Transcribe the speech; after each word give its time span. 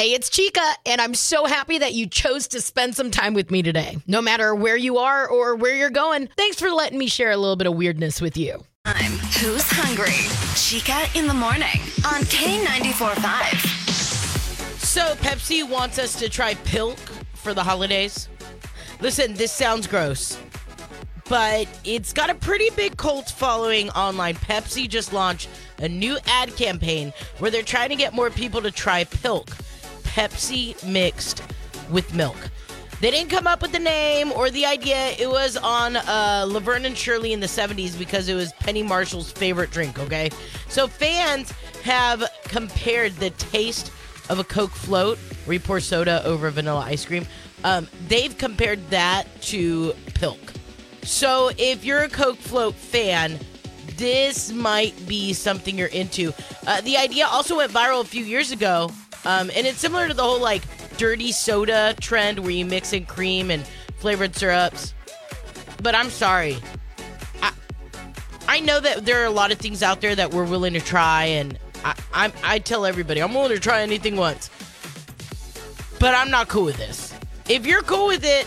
Hey, 0.00 0.14
it's 0.14 0.30
Chica, 0.30 0.64
and 0.86 0.98
I'm 0.98 1.12
so 1.12 1.44
happy 1.44 1.76
that 1.76 1.92
you 1.92 2.06
chose 2.06 2.48
to 2.48 2.62
spend 2.62 2.96
some 2.96 3.10
time 3.10 3.34
with 3.34 3.50
me 3.50 3.60
today. 3.60 3.98
No 4.06 4.22
matter 4.22 4.54
where 4.54 4.78
you 4.78 4.96
are 4.96 5.28
or 5.28 5.56
where 5.56 5.76
you're 5.76 5.90
going, 5.90 6.30
thanks 6.38 6.58
for 6.58 6.70
letting 6.70 6.98
me 6.98 7.06
share 7.06 7.32
a 7.32 7.36
little 7.36 7.54
bit 7.54 7.66
of 7.66 7.74
weirdness 7.74 8.18
with 8.18 8.34
you. 8.34 8.64
I'm 8.86 9.12
Who's 9.12 9.66
Hungry? 9.66 10.14
Chica 10.56 11.06
in 11.14 11.26
the 11.26 11.34
morning 11.34 11.82
on 12.06 12.22
K94.5. 12.32 14.78
So, 14.78 15.02
Pepsi 15.16 15.68
wants 15.68 15.98
us 15.98 16.18
to 16.18 16.30
try 16.30 16.54
Pilk 16.54 16.96
for 17.34 17.52
the 17.52 17.62
holidays. 17.62 18.30
Listen, 19.02 19.34
this 19.34 19.52
sounds 19.52 19.86
gross, 19.86 20.38
but 21.28 21.68
it's 21.84 22.14
got 22.14 22.30
a 22.30 22.34
pretty 22.34 22.70
big 22.70 22.96
cult 22.96 23.28
following 23.28 23.90
online. 23.90 24.36
Pepsi 24.36 24.88
just 24.88 25.12
launched 25.12 25.50
a 25.76 25.90
new 25.90 26.16
ad 26.24 26.56
campaign 26.56 27.12
where 27.38 27.50
they're 27.50 27.62
trying 27.62 27.90
to 27.90 27.96
get 27.96 28.14
more 28.14 28.30
people 28.30 28.62
to 28.62 28.70
try 28.70 29.04
Pilk, 29.04 29.50
Pepsi 30.10 30.74
mixed 30.84 31.42
with 31.90 32.12
milk. 32.14 32.36
They 33.00 33.10
didn't 33.10 33.30
come 33.30 33.46
up 33.46 33.62
with 33.62 33.72
the 33.72 33.78
name 33.78 34.32
or 34.32 34.50
the 34.50 34.66
idea. 34.66 35.12
It 35.18 35.30
was 35.30 35.56
on 35.56 35.96
uh, 35.96 36.44
Laverne 36.48 36.84
and 36.84 36.98
Shirley 36.98 37.32
in 37.32 37.40
the 37.40 37.46
70s 37.46 37.96
because 37.98 38.28
it 38.28 38.34
was 38.34 38.52
Penny 38.54 38.82
Marshall's 38.82 39.30
favorite 39.30 39.70
drink, 39.70 39.98
okay? 39.98 40.30
So 40.68 40.86
fans 40.86 41.52
have 41.84 42.28
compared 42.44 43.14
the 43.14 43.30
taste 43.30 43.92
of 44.28 44.38
a 44.38 44.44
Coke 44.44 44.72
float 44.72 45.16
where 45.44 45.54
you 45.54 45.60
pour 45.60 45.80
soda 45.80 46.22
over 46.24 46.50
vanilla 46.50 46.80
ice 46.80 47.04
cream. 47.04 47.24
Um, 47.64 47.88
they've 48.08 48.36
compared 48.36 48.90
that 48.90 49.28
to 49.42 49.94
Pilk. 50.14 50.52
So 51.02 51.52
if 51.56 51.84
you're 51.84 52.00
a 52.00 52.08
Coke 52.08 52.36
float 52.36 52.74
fan, 52.74 53.38
this 53.96 54.52
might 54.52 54.94
be 55.06 55.32
something 55.32 55.78
you're 55.78 55.88
into. 55.88 56.34
Uh, 56.66 56.80
the 56.80 56.96
idea 56.96 57.26
also 57.26 57.58
went 57.58 57.72
viral 57.72 58.02
a 58.02 58.04
few 58.04 58.24
years 58.24 58.50
ago, 58.50 58.90
um, 59.24 59.50
and 59.54 59.66
it's 59.66 59.78
similar 59.78 60.08
to 60.08 60.14
the 60.14 60.22
whole 60.22 60.40
like 60.40 60.62
dirty 60.96 61.32
soda 61.32 61.94
trend 62.00 62.38
where 62.40 62.50
you 62.50 62.64
mix 62.64 62.92
in 62.92 63.06
cream 63.06 63.50
and 63.50 63.66
flavored 63.96 64.34
syrups. 64.34 64.94
But 65.82 65.94
I'm 65.94 66.10
sorry. 66.10 66.58
I, 67.42 67.52
I 68.48 68.60
know 68.60 68.80
that 68.80 69.04
there 69.04 69.22
are 69.22 69.26
a 69.26 69.30
lot 69.30 69.52
of 69.52 69.58
things 69.58 69.82
out 69.82 70.00
there 70.00 70.14
that 70.14 70.32
we're 70.32 70.44
willing 70.44 70.74
to 70.74 70.80
try, 70.80 71.24
and 71.24 71.58
I, 71.84 71.94
I, 72.12 72.32
I 72.42 72.58
tell 72.58 72.84
everybody 72.84 73.20
I'm 73.20 73.34
willing 73.34 73.50
to 73.50 73.60
try 73.60 73.82
anything 73.82 74.16
once. 74.16 74.50
But 75.98 76.14
I'm 76.14 76.30
not 76.30 76.48
cool 76.48 76.64
with 76.64 76.76
this. 76.76 77.14
If 77.48 77.66
you're 77.66 77.82
cool 77.82 78.06
with 78.06 78.24
it, 78.24 78.46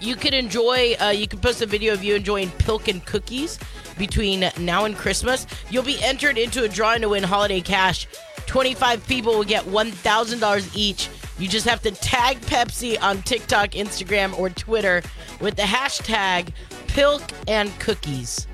you 0.00 0.16
could 0.16 0.34
enjoy. 0.34 0.96
Uh, 1.00 1.08
you 1.08 1.28
can 1.28 1.38
post 1.40 1.62
a 1.62 1.66
video 1.66 1.92
of 1.92 2.02
you 2.02 2.14
enjoying 2.14 2.50
Pilk 2.52 2.88
and 2.88 3.04
cookies 3.04 3.58
between 3.98 4.50
now 4.58 4.86
and 4.86 4.96
Christmas. 4.96 5.46
You'll 5.70 5.82
be 5.82 6.02
entered 6.02 6.38
into 6.38 6.64
a 6.64 6.68
drawing 6.68 7.02
to 7.02 7.10
win 7.10 7.22
holiday 7.22 7.60
cash. 7.60 8.06
25 8.50 9.06
people 9.06 9.34
will 9.36 9.44
get 9.44 9.62
$1,000 9.66 10.76
each. 10.76 11.08
You 11.38 11.46
just 11.46 11.68
have 11.68 11.80
to 11.82 11.92
tag 11.92 12.40
Pepsi 12.40 13.00
on 13.00 13.22
TikTok, 13.22 13.70
Instagram, 13.70 14.36
or 14.36 14.50
Twitter 14.50 15.04
with 15.40 15.54
the 15.54 15.62
hashtag 15.62 16.52
Pilk 16.88 17.22
and 17.46 17.70
Cookies. 17.78 18.48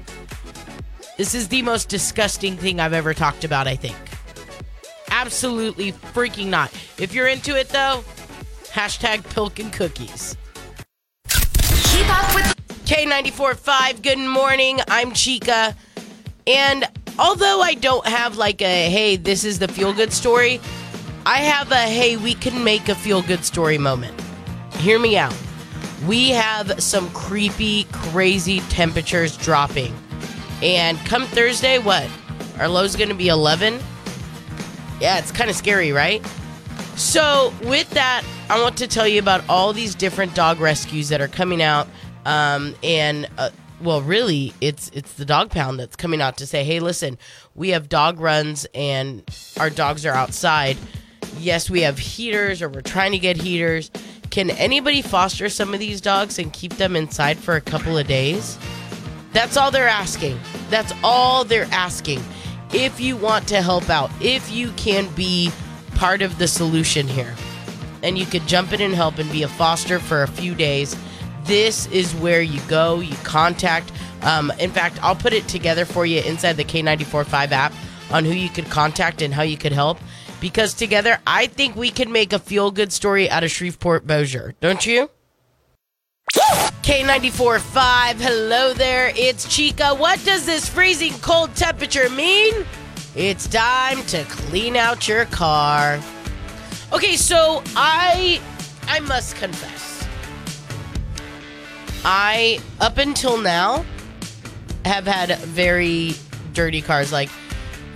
This 1.16 1.34
is 1.34 1.48
the 1.48 1.62
most 1.62 1.88
disgusting 1.88 2.58
thing 2.58 2.78
I've 2.78 2.92
ever 2.92 3.14
talked 3.14 3.42
about, 3.42 3.66
I 3.66 3.74
think. 3.74 3.96
Absolutely 5.10 5.92
freaking 5.92 6.48
not. 6.48 6.70
If 6.98 7.14
you're 7.14 7.28
into 7.28 7.58
it 7.58 7.70
though, 7.70 8.04
hashtag 8.66 9.24
Pilk 9.32 9.58
and 9.60 9.72
Cookies. 9.72 10.36
Keep 11.26 12.10
up 12.10 12.34
with 12.34 12.54
K94.5, 12.84 14.02
good 14.02 14.18
morning. 14.18 14.78
I'm 14.88 15.12
Chica. 15.12 15.74
And 16.46 16.86
although 17.18 17.60
I 17.60 17.74
don't 17.74 18.06
have 18.06 18.36
like 18.36 18.62
a, 18.62 18.90
hey, 18.90 19.16
this 19.16 19.44
is 19.44 19.58
the 19.58 19.68
feel 19.68 19.92
good 19.92 20.12
story, 20.12 20.60
I 21.24 21.38
have 21.38 21.72
a, 21.72 21.76
hey, 21.76 22.16
we 22.16 22.34
can 22.34 22.62
make 22.62 22.88
a 22.88 22.94
feel 22.94 23.22
good 23.22 23.44
story 23.44 23.78
moment. 23.78 24.20
Hear 24.74 24.98
me 24.98 25.16
out. 25.16 25.34
We 26.06 26.30
have 26.30 26.80
some 26.82 27.10
creepy, 27.10 27.84
crazy 27.92 28.60
temperatures 28.68 29.36
dropping. 29.36 29.94
And 30.62 30.98
come 31.00 31.24
Thursday, 31.24 31.78
what? 31.78 32.08
Our 32.58 32.68
low's 32.68 32.96
going 32.96 33.08
to 33.08 33.14
be 33.14 33.28
11? 33.28 33.78
Yeah, 35.00 35.18
it's 35.18 35.32
kind 35.32 35.50
of 35.50 35.56
scary, 35.56 35.92
right? 35.92 36.24
So, 36.96 37.52
with 37.64 37.90
that, 37.90 38.24
I 38.48 38.62
want 38.62 38.76
to 38.78 38.86
tell 38.86 39.06
you 39.06 39.18
about 39.18 39.42
all 39.48 39.72
these 39.72 39.94
different 39.94 40.34
dog 40.34 40.60
rescues 40.60 41.08
that 41.10 41.20
are 41.20 41.28
coming 41.28 41.62
out. 41.62 41.88
Um, 42.24 42.74
and 42.82 43.28
uh, 43.36 43.50
well, 43.80 44.00
really, 44.00 44.54
it's 44.60 44.90
it's 44.90 45.12
the 45.14 45.24
dog 45.24 45.50
pound 45.50 45.78
that's 45.78 45.96
coming 45.96 46.20
out 46.20 46.38
to 46.38 46.46
say, 46.46 46.64
"Hey, 46.64 46.80
listen, 46.80 47.18
we 47.54 47.70
have 47.70 47.88
dog 47.88 48.20
runs 48.20 48.66
and 48.74 49.22
our 49.58 49.70
dogs 49.70 50.06
are 50.06 50.14
outside. 50.14 50.76
Yes, 51.38 51.68
we 51.68 51.82
have 51.82 51.98
heaters, 51.98 52.62
or 52.62 52.68
we're 52.68 52.80
trying 52.80 53.12
to 53.12 53.18
get 53.18 53.36
heaters. 53.36 53.90
Can 54.30 54.50
anybody 54.50 55.02
foster 55.02 55.48
some 55.48 55.74
of 55.74 55.80
these 55.80 56.00
dogs 56.00 56.38
and 56.38 56.52
keep 56.52 56.76
them 56.76 56.96
inside 56.96 57.38
for 57.38 57.56
a 57.56 57.60
couple 57.60 57.98
of 57.98 58.06
days?" 58.06 58.58
That's 59.32 59.58
all 59.58 59.70
they're 59.70 59.86
asking. 59.86 60.40
That's 60.70 60.94
all 61.04 61.44
they're 61.44 61.68
asking. 61.70 62.24
If 62.72 63.00
you 63.00 63.16
want 63.18 63.46
to 63.48 63.60
help 63.60 63.90
out, 63.90 64.10
if 64.20 64.50
you 64.50 64.70
can 64.72 65.08
be 65.14 65.52
part 65.94 66.22
of 66.22 66.38
the 66.38 66.48
solution 66.48 67.06
here, 67.06 67.34
and 68.02 68.16
you 68.16 68.24
could 68.24 68.46
jump 68.46 68.72
in 68.72 68.80
and 68.80 68.94
help 68.94 69.18
and 69.18 69.30
be 69.30 69.42
a 69.42 69.48
foster 69.48 69.98
for 69.98 70.22
a 70.22 70.28
few 70.28 70.54
days, 70.54 70.96
this 71.46 71.86
is 71.88 72.14
where 72.16 72.42
you 72.42 72.60
go. 72.68 73.00
You 73.00 73.16
contact. 73.24 73.92
Um, 74.22 74.52
in 74.58 74.70
fact, 74.70 74.98
I'll 75.02 75.16
put 75.16 75.32
it 75.32 75.46
together 75.48 75.84
for 75.84 76.06
you 76.06 76.20
inside 76.22 76.54
the 76.54 76.64
K945 76.64 77.52
app 77.52 77.72
on 78.10 78.24
who 78.24 78.32
you 78.32 78.48
could 78.48 78.66
contact 78.66 79.22
and 79.22 79.32
how 79.32 79.42
you 79.42 79.56
could 79.56 79.72
help. 79.72 79.98
Because 80.40 80.74
together, 80.74 81.18
I 81.26 81.46
think 81.46 81.76
we 81.76 81.90
can 81.90 82.12
make 82.12 82.32
a 82.32 82.38
feel 82.38 82.70
good 82.70 82.92
story 82.92 83.30
out 83.30 83.44
of 83.44 83.50
Shreveport 83.50 84.06
Bossier. 84.06 84.54
Don't 84.60 84.84
you? 84.84 85.10
K94.5, 86.86 88.14
hello 88.20 88.72
there, 88.72 89.12
it's 89.16 89.48
Chica. 89.48 89.94
What 89.94 90.22
does 90.24 90.46
this 90.46 90.68
freezing 90.68 91.14
cold 91.14 91.54
temperature 91.56 92.08
mean? 92.10 92.64
It's 93.16 93.48
time 93.48 94.02
to 94.04 94.22
clean 94.24 94.76
out 94.76 95.08
your 95.08 95.24
car. 95.26 95.98
Okay, 96.92 97.16
so 97.16 97.62
I 97.74 98.40
I 98.86 99.00
must 99.00 99.34
confess. 99.36 99.85
I 102.08 102.60
up 102.78 102.98
until 102.98 103.36
now 103.36 103.84
have 104.84 105.08
had 105.08 105.36
very 105.40 106.12
dirty 106.52 106.80
cars 106.80 107.10
like 107.10 107.28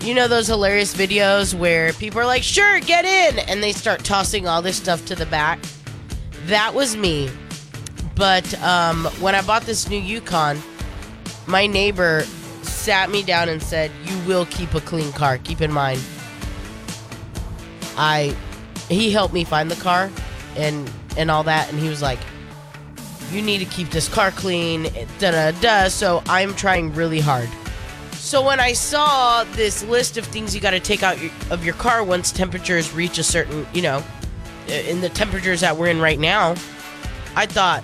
you 0.01 0.15
know 0.15 0.27
those 0.27 0.49
hilarious 0.49 0.93
videos 0.95 1.55
where 1.55 1.93
people 1.93 2.21
are 2.21 2.27
like, 2.27 2.43
"Sure, 2.43 2.81
get 2.81 3.05
in," 3.05 3.39
and 3.39 3.63
they 3.63 3.71
start 3.71 4.03
tossing 4.03 4.49
all 4.49 4.63
this 4.63 4.77
stuff 4.77 5.05
to 5.07 5.15
the 5.15 5.27
back. 5.27 5.61
That 6.47 6.75
was 6.75 6.97
me. 6.97 7.31
But 8.17 8.53
um, 8.63 9.05
when 9.21 9.35
I 9.35 9.43
bought 9.43 9.63
this 9.63 9.89
new 9.89 10.01
Yukon, 10.01 10.61
my 11.47 11.67
neighbor 11.67 12.23
sat 12.63 13.11
me 13.11 13.23
down 13.23 13.49
and 13.49 13.63
said, 13.63 13.93
"You 14.07 14.19
will 14.27 14.47
keep 14.47 14.75
a 14.75 14.81
clean 14.81 15.13
car. 15.13 15.39
Keep 15.39 15.61
in 15.61 15.71
mind." 15.71 16.01
I 17.97 18.35
he 18.89 19.13
helped 19.13 19.35
me 19.35 19.45
find 19.45 19.71
the 19.71 19.81
car 19.81 20.11
and 20.57 20.91
and 21.17 21.31
all 21.31 21.45
that, 21.45 21.71
and 21.71 21.79
he 21.79 21.89
was 21.89 22.03
like, 22.03 22.19
"You 23.31 23.43
need 23.43 23.59
to 23.59 23.65
keep 23.65 23.91
this 23.91 24.09
car 24.09 24.31
clean." 24.31 24.85
Da 25.19 25.31
da 25.31 25.51
da. 25.53 25.89
So 25.89 26.23
I'm 26.27 26.55
trying 26.55 26.95
really 26.95 27.21
hard. 27.21 27.49
So 28.13 28.45
when 28.45 28.61
I 28.61 28.75
saw 28.75 29.45
this 29.55 29.83
list 29.85 30.17
of 30.17 30.27
things 30.27 30.55
you 30.55 30.61
got 30.61 30.71
to 30.71 30.79
take 30.79 31.03
out 31.03 31.21
your, 31.21 31.33
of 31.51 31.65
your 31.65 31.75
car 31.75 32.05
once 32.05 32.31
temperatures 32.31 32.93
reach 32.93 33.19
a 33.19 33.25
certain, 33.25 33.67
you 33.73 33.83
know, 33.83 34.05
uh, 34.69 34.73
in 34.73 35.01
the 35.01 35.09
temperatures 35.09 35.63
that 35.63 35.77
we're 35.77 35.89
in 35.89 36.01
right 36.01 36.19
now, 36.19 36.55
I 37.35 37.47
thought, 37.47 37.83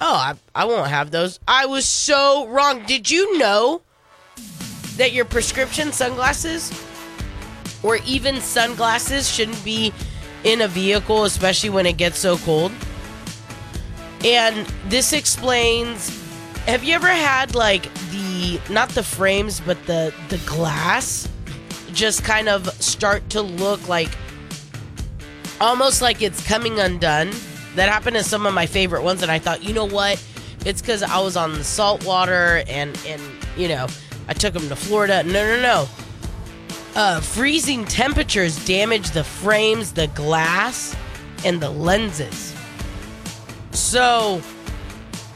oh, 0.00 0.14
I, 0.14 0.34
I 0.54 0.64
won't 0.66 0.88
have 0.88 1.10
those. 1.10 1.40
I 1.48 1.66
was 1.66 1.86
so 1.86 2.46
wrong. 2.46 2.84
Did 2.86 3.10
you 3.10 3.38
know 3.38 3.80
that 4.96 5.12
your 5.12 5.24
prescription 5.24 5.92
sunglasses 5.92 6.70
or 7.82 7.96
even 8.06 8.40
sunglasses 8.40 9.28
shouldn't 9.28 9.64
be 9.64 9.92
in 10.44 10.60
a 10.60 10.68
vehicle, 10.68 11.24
especially 11.24 11.70
when 11.70 11.86
it 11.86 11.96
gets 11.96 12.18
so 12.18 12.36
cold? 12.38 12.70
And 14.24 14.66
this 14.88 15.12
explains 15.12 16.22
have 16.66 16.82
you 16.82 16.94
ever 16.94 17.06
had 17.06 17.54
like 17.54 17.92
the 18.10 18.60
not 18.70 18.88
the 18.90 19.02
frames 19.02 19.60
but 19.60 19.84
the 19.86 20.12
the 20.30 20.38
glass 20.38 21.28
just 21.92 22.24
kind 22.24 22.48
of 22.48 22.68
start 22.82 23.28
to 23.30 23.40
look 23.40 23.86
like 23.88 24.10
almost 25.60 26.02
like 26.02 26.22
it's 26.22 26.44
coming 26.46 26.80
undone? 26.80 27.30
That 27.76 27.88
happened 27.88 28.16
to 28.16 28.24
some 28.24 28.46
of 28.46 28.54
my 28.54 28.66
favorite 28.66 29.02
ones 29.02 29.22
and 29.22 29.30
I 29.30 29.38
thought, 29.38 29.62
"You 29.62 29.74
know 29.74 29.84
what? 29.84 30.22
It's 30.64 30.82
cuz 30.82 31.02
I 31.02 31.20
was 31.20 31.36
on 31.36 31.52
the 31.52 31.62
salt 31.62 32.04
water 32.04 32.64
and 32.68 32.98
and 33.06 33.22
you 33.56 33.68
know, 33.68 33.86
I 34.26 34.32
took 34.32 34.54
them 34.54 34.68
to 34.68 34.76
Florida." 34.76 35.22
No, 35.22 35.56
no, 35.56 35.60
no. 35.60 35.88
Uh, 36.96 37.20
freezing 37.20 37.84
temperatures 37.84 38.64
damage 38.64 39.10
the 39.10 39.22
frames, 39.22 39.92
the 39.92 40.06
glass, 40.08 40.96
and 41.44 41.60
the 41.60 41.68
lenses. 41.68 42.55
So, 43.76 44.40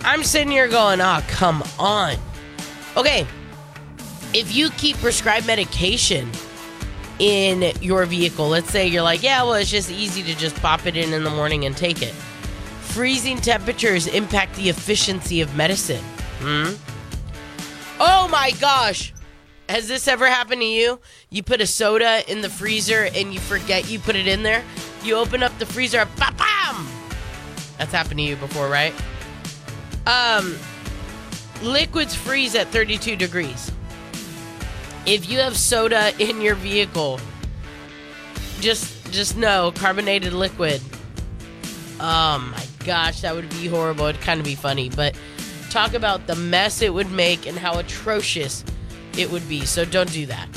I'm 0.03 0.25
sitting 0.25 0.51
here 0.51 0.69
going, 0.69 1.01
oh, 1.01 1.23
come 1.29 1.63
on. 1.79 2.17
Okay, 2.97 3.27
if 4.35 4.55
you 4.55 4.71
keep 4.71 4.97
prescribed 4.97 5.47
medication 5.47 6.31
in 7.21 7.71
your 7.83 8.07
vehicle. 8.07 8.49
Let's 8.49 8.71
say 8.71 8.89
you're 8.89 9.03
like, 9.03 9.23
yeah, 9.23 9.43
well, 9.43 9.55
it's 9.55 9.71
just 9.71 9.91
easy 9.91 10.23
to 10.25 10.35
just 10.35 10.57
pop 10.57 10.87
it 10.87 10.97
in 10.97 11.13
in 11.13 11.23
the 11.23 11.31
morning 11.31 11.67
and 11.67 11.77
take 11.77 12.03
it. 12.03 12.15
Freezing 12.81 13.37
temperatures 13.37 14.09
impact 14.09 14.57
the 14.57 14.69
efficiency 14.69 15.41
of 15.41 15.55
medicine. 15.55 16.03
Hmm? 16.41 16.73
Oh 18.01 18.27
my 18.29 18.51
gosh. 18.59 19.13
Has 19.69 19.87
this 19.87 20.09
ever 20.09 20.27
happened 20.27 20.63
to 20.63 20.67
you? 20.67 20.99
You 21.29 21.45
put 21.45 21.61
a 21.61 21.67
soda 21.67 22.29
in 22.29 22.41
the 22.41 22.49
freezer 22.49 23.09
and 23.15 23.33
you 23.33 23.39
forget 23.39 23.89
you 23.89 24.01
put 24.01 24.17
it 24.17 24.27
in 24.27 24.43
there. 24.43 24.65
You 25.05 25.17
open 25.17 25.43
up 25.45 25.57
the 25.59 25.67
freezer, 25.67 26.09
bam, 26.19 26.35
bam. 26.37 26.60
That's 27.81 27.93
happened 27.93 28.19
to 28.19 28.23
you 28.23 28.37
before, 28.37 28.69
right? 28.69 28.93
Um, 30.07 30.55
liquids 31.63 32.15
freeze 32.15 32.55
at 32.55 32.67
32 32.67 33.17
degrees. 33.17 33.73
If 35.07 35.31
you 35.31 35.39
have 35.39 35.57
soda 35.57 36.13
in 36.19 36.43
your 36.43 36.57
vehicle, 36.57 37.19
just 38.61 39.11
just 39.11 39.39
know 39.39 39.73
carbonated 39.75 40.35
liquid. 40.35 40.83
Oh 41.99 42.53
my 42.53 42.63
gosh, 42.85 43.23
that 43.23 43.35
would 43.35 43.49
be 43.49 43.67
horrible. 43.67 44.05
It'd 44.05 44.21
kind 44.21 44.39
of 44.39 44.45
be 44.45 44.57
funny, 44.57 44.91
but 44.91 45.19
talk 45.71 45.95
about 45.95 46.27
the 46.27 46.37
mess 46.37 46.83
it 46.83 46.93
would 46.93 47.11
make 47.11 47.47
and 47.47 47.57
how 47.57 47.79
atrocious 47.79 48.63
it 49.17 49.31
would 49.31 49.49
be. 49.49 49.65
So 49.65 49.87
don't 49.87 50.13
do 50.13 50.27
that. 50.27 50.49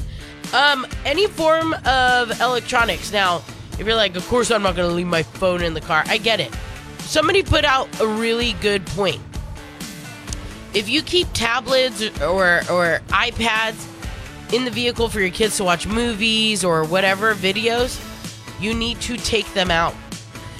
Um, 0.53 0.85
any 1.05 1.27
form 1.27 1.73
of 1.85 2.41
electronics. 2.41 3.13
Now, 3.13 3.37
if 3.79 3.87
you're 3.87 3.95
like, 3.95 4.17
of 4.17 4.27
course 4.27 4.51
I'm 4.51 4.61
not 4.61 4.75
going 4.75 4.89
to 4.89 4.93
leave 4.93 5.07
my 5.07 5.23
phone 5.23 5.63
in 5.63 5.73
the 5.73 5.81
car. 5.81 6.03
I 6.05 6.17
get 6.17 6.41
it. 6.41 6.53
Somebody 7.05 7.43
put 7.43 7.65
out 7.65 7.87
a 8.01 8.07
really 8.07 8.53
good 8.53 8.85
point. 8.87 9.21
If 10.73 10.89
you 10.89 11.01
keep 11.03 11.27
tablets 11.33 12.01
or 12.19 12.61
or 12.69 13.01
iPads 13.09 13.87
in 14.53 14.65
the 14.65 14.71
vehicle 14.71 15.09
for 15.09 15.19
your 15.19 15.29
kids 15.29 15.57
to 15.57 15.63
watch 15.63 15.85
movies 15.85 16.63
or 16.63 16.83
whatever 16.83 17.35
videos, 17.35 18.01
you 18.59 18.73
need 18.73 18.99
to 19.01 19.17
take 19.17 19.51
them 19.53 19.69
out. 19.69 19.93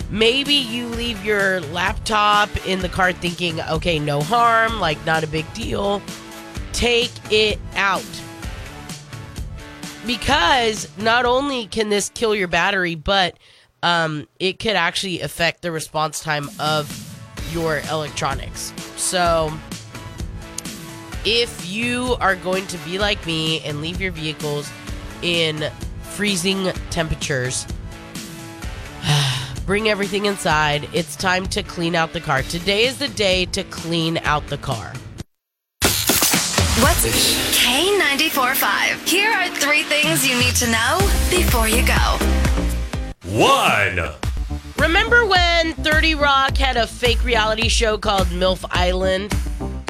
Maybe 0.10 0.54
you 0.54 0.88
leave 0.90 1.26
your 1.26 1.62
laptop 1.62 2.50
in 2.68 2.82
the 2.82 2.90
car 2.90 3.14
thinking, 3.14 3.60
okay, 3.62 3.98
no 3.98 4.22
harm, 4.22 4.80
like 4.80 5.04
not 5.06 5.24
a 5.24 5.28
big 5.28 5.52
deal. 5.54 6.04
Take 6.74 7.12
it 7.32 7.60
out. 7.76 8.06
Because 10.06 10.88
not 10.98 11.26
only 11.26 11.66
can 11.66 11.90
this 11.90 12.10
kill 12.10 12.36
your 12.36 12.48
battery, 12.48 12.94
but 12.94 13.38
um, 13.84 14.28
it 14.40 14.58
could 14.60 14.76
actually 14.76 15.22
affect 15.22 15.62
the 15.62 15.72
response 15.72 16.22
time 16.22 16.50
of 16.60 16.90
your 17.52 17.82
electronics. 17.92 18.74
So, 18.96 19.54
if 21.26 21.70
you 21.70 22.16
are 22.20 22.36
going 22.38 22.66
to 22.68 22.78
be 22.80 22.98
like 22.98 23.24
me 23.28 23.62
and 23.62 23.82
leave 23.82 24.02
your 24.02 24.12
vehicles 24.12 24.72
in 25.22 25.70
freezing 26.02 26.72
temperatures, 26.90 27.68
bring 29.66 29.90
everything 29.90 30.26
inside. 30.26 30.90
It's 30.94 31.16
time 31.16 31.46
to 31.48 31.62
clean 31.62 31.94
out 31.94 32.14
the 32.14 32.22
car. 32.22 32.42
Today 32.44 32.86
is 32.86 32.98
the 33.00 33.10
day 33.10 33.46
to 33.48 33.64
clean 33.66 34.18
out 34.20 34.48
the 34.48 34.58
car. 34.58 34.94
What's 36.80 37.06
K94.5? 37.64 39.08
Here 39.08 39.32
are 39.32 39.48
three 39.50 39.84
things 39.84 40.28
you 40.28 40.36
need 40.40 40.56
to 40.56 40.72
know 40.72 40.98
before 41.30 41.68
you 41.68 41.86
go. 41.86 42.43
One. 43.34 44.00
Remember 44.78 45.26
when 45.26 45.74
30 45.74 46.14
Rock 46.14 46.56
had 46.56 46.78
a 46.78 46.86
fake 46.86 47.24
reality 47.24 47.68
show 47.68 47.98
called 47.98 48.28
MILF 48.28 48.64
Island? 48.70 49.34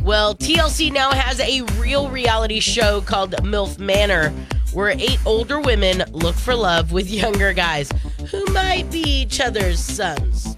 Well, 0.02 0.34
TLC 0.34 0.94
now 0.94 1.12
has 1.12 1.42
a 1.42 1.64
real 1.78 2.10
reality 2.10 2.62
show 2.62 3.02
called 3.02 3.34
MILF 3.44 3.80
Manor, 3.80 4.30
where 4.72 4.92
eight 4.92 5.20
older 5.26 5.60
women 5.60 6.06
look 6.14 6.36
for 6.36 6.56
love 6.56 6.94
with 6.94 7.10
younger 7.12 7.52
guys 7.52 7.92
who 8.32 8.46
might 8.54 8.90
be 8.90 9.02
each 9.02 9.42
other's 9.42 9.82
sons. 9.82 10.56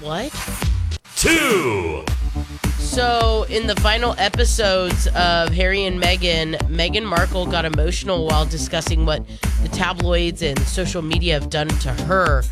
What? 0.00 0.32
Two. 1.14 2.04
So, 2.88 3.44
in 3.50 3.66
the 3.66 3.76
final 3.76 4.14
episodes 4.18 5.06
of 5.08 5.50
Harry 5.50 5.84
and 5.84 6.02
Meghan, 6.02 6.56
Meghan 6.68 7.04
Markle 7.04 7.46
got 7.46 7.66
emotional 7.66 8.26
while 8.26 8.46
discussing 8.46 9.04
what 9.04 9.24
the 9.62 9.68
tabloids 9.68 10.42
and 10.42 10.58
social 10.60 11.02
media 11.02 11.34
have 11.34 11.50
done 11.50 11.68
to 11.68 11.92
her. 11.92 12.42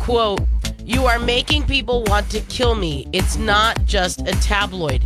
Quote, 0.00 0.40
You 0.84 1.06
are 1.06 1.20
making 1.20 1.66
people 1.66 2.02
want 2.08 2.28
to 2.32 2.40
kill 2.40 2.74
me. 2.74 3.06
It's 3.12 3.38
not 3.38 3.84
just 3.86 4.20
a 4.22 4.32
tabloid, 4.42 5.02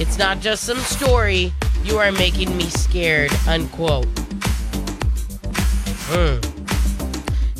it's 0.00 0.16
not 0.18 0.40
just 0.40 0.64
some 0.64 0.78
story. 0.78 1.52
You 1.84 1.98
are 1.98 2.10
making 2.10 2.56
me 2.56 2.64
scared. 2.64 3.30
Unquote. 3.46 4.06
Hmm. 6.08 6.40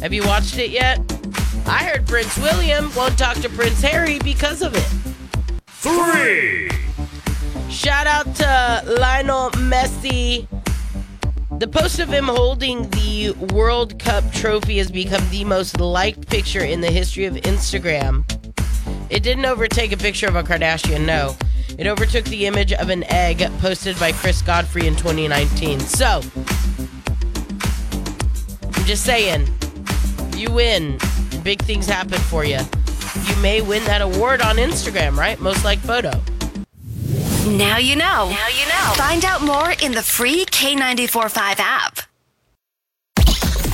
Have 0.01 0.15
you 0.15 0.25
watched 0.25 0.59
it 0.59 0.71
yet? 0.71 0.99
I 1.67 1.85
heard 1.85 2.09
Prince 2.09 2.37
William 2.39 2.91
won't 2.97 3.17
talk 3.19 3.37
to 3.37 3.51
Prince 3.51 3.83
Harry 3.83 4.19
because 4.21 4.63
of 4.63 4.75
it. 4.75 5.12
Three. 5.83 6.71
Shout 7.69 8.07
out 8.07 8.33
to 8.37 8.85
Lionel 9.01 9.51
Messi. 9.51 10.47
The 11.59 11.67
post 11.67 11.99
of 11.99 12.09
him 12.09 12.27
holding 12.27 12.89
the 12.91 13.33
World 13.53 13.99
Cup 13.99 14.23
trophy 14.31 14.79
has 14.79 14.93
become 14.93 15.29
the 15.31 15.45
most 15.45 15.81
liked 15.81 16.29
picture 16.29 16.63
in 16.63 16.83
the 16.83 16.91
history 16.93 17.25
of 17.25 17.35
Instagram. 17.35 18.23
It 19.11 19.25
didn't 19.25 19.45
overtake 19.45 19.91
a 19.91 19.97
picture 19.97 20.29
of 20.29 20.37
a 20.37 20.45
Kardashian, 20.45 21.05
no. 21.05 21.35
It 21.77 21.89
overtook 21.89 22.27
the 22.27 22.47
image 22.47 22.73
of 22.73 22.89
an 22.89 23.03
egg 23.09 23.41
posted 23.59 23.99
by 23.99 24.13
Chris 24.13 24.41
Godfrey 24.41 24.87
in 24.87 24.95
2019. 24.95 25.81
So, 25.81 26.23
I'm 28.63 28.85
just 28.85 29.05
saying, 29.05 29.49
you 30.37 30.53
win, 30.53 31.01
big 31.43 31.61
things 31.63 31.87
happen 31.87 32.21
for 32.21 32.45
you. 32.45 32.61
You 33.15 33.37
may 33.43 33.61
win 33.61 33.85
that 33.85 34.01
award 34.01 34.41
on 34.41 34.57
Instagram, 34.57 35.17
right? 35.17 35.39
Most 35.39 35.65
like 35.65 35.79
photo. 35.79 36.11
Now 37.47 37.77
you 37.77 37.97
know. 37.97 38.31
Now 38.31 38.49
you 38.49 38.67
know. 38.67 38.93
Find 38.97 39.25
out 39.25 39.43
more 39.43 39.73
in 39.83 39.93
the 39.93 40.03
free 40.03 40.45
K945 40.47 41.57
app. 41.59 41.99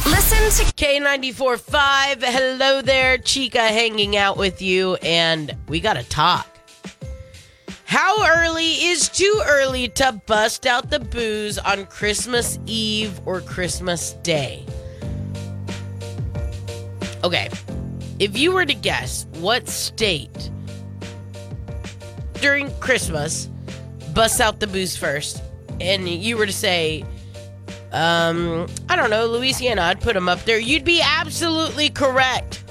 Listen 0.06 0.67
to 0.67 0.73
K94.5. 0.75 2.23
Hello 2.23 2.82
there, 2.82 3.19
Chica 3.19 3.61
hanging 3.61 4.17
out 4.17 4.37
with 4.37 4.62
you, 4.62 4.94
and 4.96 5.55
we 5.69 5.81
got 5.81 5.94
to 5.94 6.02
talk. 6.05 6.46
How 7.85 8.26
early 8.26 8.85
is 8.85 9.08
too 9.08 9.43
early 9.46 9.88
to 9.88 10.12
bust 10.26 10.67
out 10.67 10.90
the 10.90 11.00
booze 11.00 11.58
on 11.58 11.87
Christmas 11.87 12.58
Eve 12.67 13.20
or 13.26 13.40
Christmas 13.40 14.14
Day? 14.14 14.64
Okay, 17.23 17.49
if 18.19 18.37
you 18.37 18.53
were 18.53 18.67
to 18.67 18.75
guess 18.75 19.26
what 19.40 19.69
state 19.69 20.50
during 22.40 22.73
Christmas 22.81 23.49
busts 24.14 24.40
out 24.40 24.61
the 24.61 24.66
booze 24.66 24.97
first, 24.97 25.42
and 25.81 26.09
you 26.09 26.37
were 26.37 26.47
to 26.47 26.52
say, 26.52 27.04
um, 27.92 28.66
I 28.88 28.97
don't 28.97 29.11
know, 29.11 29.26
Louisiana, 29.26 29.83
I'd 29.83 30.00
put 30.00 30.14
them 30.14 30.28
up 30.28 30.45
there. 30.45 30.59
You'd 30.59 30.85
be 30.85 31.00
absolutely 31.02 31.88
correct. 31.88 32.64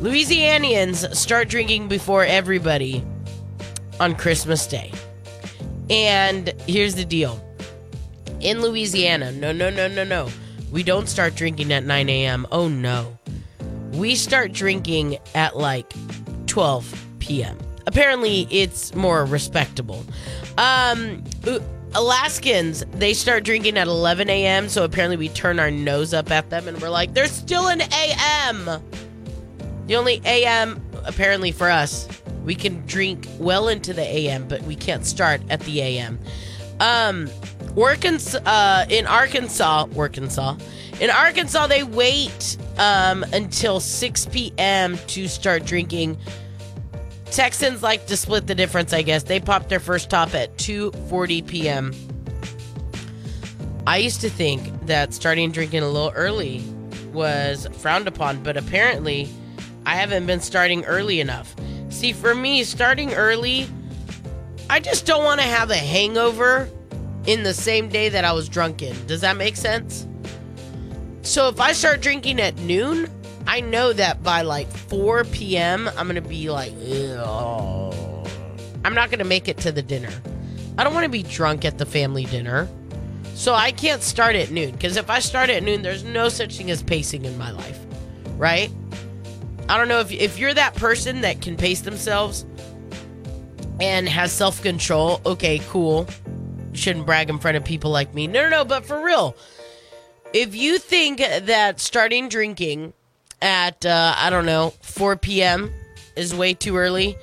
Louisianians 0.00 1.14
start 1.14 1.48
drinking 1.48 1.88
before 1.88 2.24
everybody 2.24 3.04
on 3.98 4.14
Christmas 4.14 4.66
Day. 4.66 4.92
And 5.88 6.52
here's 6.66 6.94
the 6.94 7.04
deal 7.04 7.42
in 8.40 8.60
Louisiana, 8.60 9.32
no, 9.32 9.52
no, 9.52 9.70
no, 9.70 9.88
no, 9.88 10.04
no. 10.04 10.28
We 10.70 10.82
don't 10.82 11.08
start 11.08 11.34
drinking 11.34 11.72
at 11.72 11.84
9 11.84 12.08
a.m. 12.08 12.46
Oh, 12.52 12.68
no. 12.68 13.15
We 13.96 14.14
start 14.14 14.52
drinking 14.52 15.18
at 15.34 15.56
like 15.56 15.92
12 16.46 17.06
p.m. 17.18 17.58
Apparently, 17.86 18.46
it's 18.50 18.94
more 18.94 19.24
respectable. 19.24 20.04
Um, 20.58 21.24
Alaskans, 21.94 22.84
they 22.92 23.14
start 23.14 23.44
drinking 23.44 23.78
at 23.78 23.86
11 23.86 24.28
a.m. 24.28 24.68
So 24.68 24.84
apparently, 24.84 25.16
we 25.16 25.28
turn 25.30 25.58
our 25.58 25.70
nose 25.70 26.12
up 26.12 26.30
at 26.30 26.50
them 26.50 26.68
and 26.68 26.80
we're 26.80 26.90
like, 26.90 27.14
there's 27.14 27.30
still 27.30 27.68
an 27.68 27.80
a.m. 27.80 28.82
The 29.86 29.96
only 29.96 30.20
a.m. 30.24 30.82
apparently 31.04 31.52
for 31.52 31.70
us, 31.70 32.08
we 32.44 32.54
can 32.54 32.84
drink 32.86 33.26
well 33.38 33.68
into 33.68 33.92
the 33.92 34.02
a.m., 34.02 34.46
but 34.46 34.62
we 34.62 34.76
can't 34.76 35.06
start 35.06 35.40
at 35.48 35.60
the 35.60 35.80
a.m. 35.80 36.18
Um, 36.80 37.30
Arkansas, 37.76 38.38
uh, 38.44 38.86
in 38.90 39.06
Arkansas, 39.06 39.86
Arkansas, 39.96 40.56
in 41.00 41.10
Arkansas, 41.10 41.66
they 41.66 41.82
wait 41.82 42.56
um, 42.78 43.24
until 43.32 43.80
6 43.80 44.26
p.m. 44.26 44.98
to 45.08 45.28
start 45.28 45.64
drinking. 45.64 46.18
Texans 47.26 47.82
like 47.82 48.06
to 48.06 48.16
split 48.16 48.46
the 48.46 48.54
difference, 48.54 48.92
I 48.92 49.02
guess. 49.02 49.24
They 49.24 49.40
popped 49.40 49.68
their 49.68 49.80
first 49.80 50.08
top 50.08 50.34
at 50.34 50.56
2:40 50.56 51.46
p.m. 51.46 51.94
I 53.86 53.98
used 53.98 54.20
to 54.22 54.30
think 54.30 54.86
that 54.86 55.14
starting 55.14 55.52
drinking 55.52 55.82
a 55.82 55.88
little 55.88 56.12
early 56.14 56.64
was 57.12 57.68
frowned 57.78 58.08
upon, 58.08 58.42
but 58.42 58.56
apparently 58.56 59.28
I 59.84 59.94
haven't 59.94 60.26
been 60.26 60.40
starting 60.40 60.84
early 60.84 61.20
enough. 61.20 61.54
See, 61.90 62.12
for 62.12 62.34
me, 62.34 62.64
starting 62.64 63.14
early, 63.14 63.68
I 64.68 64.80
just 64.80 65.06
don't 65.06 65.24
want 65.24 65.40
to 65.40 65.46
have 65.46 65.70
a 65.70 65.76
hangover 65.76 66.68
in 67.26 67.42
the 67.42 67.54
same 67.54 67.88
day 67.88 68.08
that 68.08 68.24
I 68.24 68.32
was 68.32 68.48
drunken. 68.48 68.94
Does 69.06 69.20
that 69.20 69.36
make 69.36 69.56
sense? 69.56 70.06
So 71.26 71.48
if 71.48 71.60
I 71.60 71.72
start 71.72 72.02
drinking 72.02 72.40
at 72.40 72.56
noon, 72.58 73.10
I 73.48 73.60
know 73.60 73.92
that 73.92 74.22
by 74.22 74.42
like 74.42 74.68
4 74.68 75.24
p.m., 75.24 75.88
I'm 75.96 76.06
going 76.06 76.14
to 76.14 76.20
be 76.20 76.48
like. 76.50 76.72
I'm 78.84 78.94
not 78.94 79.10
going 79.10 79.18
to 79.18 79.24
make 79.24 79.48
it 79.48 79.58
to 79.58 79.72
the 79.72 79.82
dinner. 79.82 80.12
I 80.78 80.84
don't 80.84 80.94
want 80.94 81.02
to 81.02 81.10
be 81.10 81.24
drunk 81.24 81.64
at 81.64 81.78
the 81.78 81.84
family 81.84 82.26
dinner. 82.26 82.68
So 83.34 83.54
I 83.54 83.72
can't 83.72 84.04
start 84.04 84.36
at 84.36 84.52
noon 84.52 84.70
because 84.70 84.96
if 84.96 85.10
I 85.10 85.18
start 85.18 85.50
at 85.50 85.64
noon, 85.64 85.82
there's 85.82 86.04
no 86.04 86.28
such 86.28 86.58
thing 86.58 86.70
as 86.70 86.80
pacing 86.80 87.24
in 87.24 87.36
my 87.36 87.50
life, 87.50 87.80
right? 88.36 88.70
I 89.68 89.78
don't 89.78 89.88
know 89.88 89.98
if, 89.98 90.12
if 90.12 90.38
you're 90.38 90.54
that 90.54 90.76
person 90.76 91.22
that 91.22 91.42
can 91.42 91.56
pace 91.56 91.80
themselves 91.80 92.46
and 93.80 94.08
has 94.08 94.30
self 94.30 94.62
control. 94.62 95.20
Okay, 95.26 95.58
cool. 95.70 96.06
You 96.70 96.78
shouldn't 96.78 97.04
brag 97.04 97.30
in 97.30 97.40
front 97.40 97.56
of 97.56 97.64
people 97.64 97.90
like 97.90 98.14
me. 98.14 98.28
No, 98.28 98.44
no, 98.44 98.48
no, 98.48 98.64
but 98.64 98.86
for 98.86 99.02
real, 99.02 99.36
if 100.36 100.54
you 100.54 100.78
think 100.78 101.18
that 101.18 101.80
starting 101.80 102.28
drinking 102.28 102.92
at, 103.40 103.86
uh, 103.86 104.14
I 104.16 104.28
don't 104.28 104.44
know, 104.44 104.74
4 104.82 105.16
p.m. 105.16 105.72
is 106.14 106.34
way 106.34 106.52
too 106.52 106.76
early, 106.76 107.16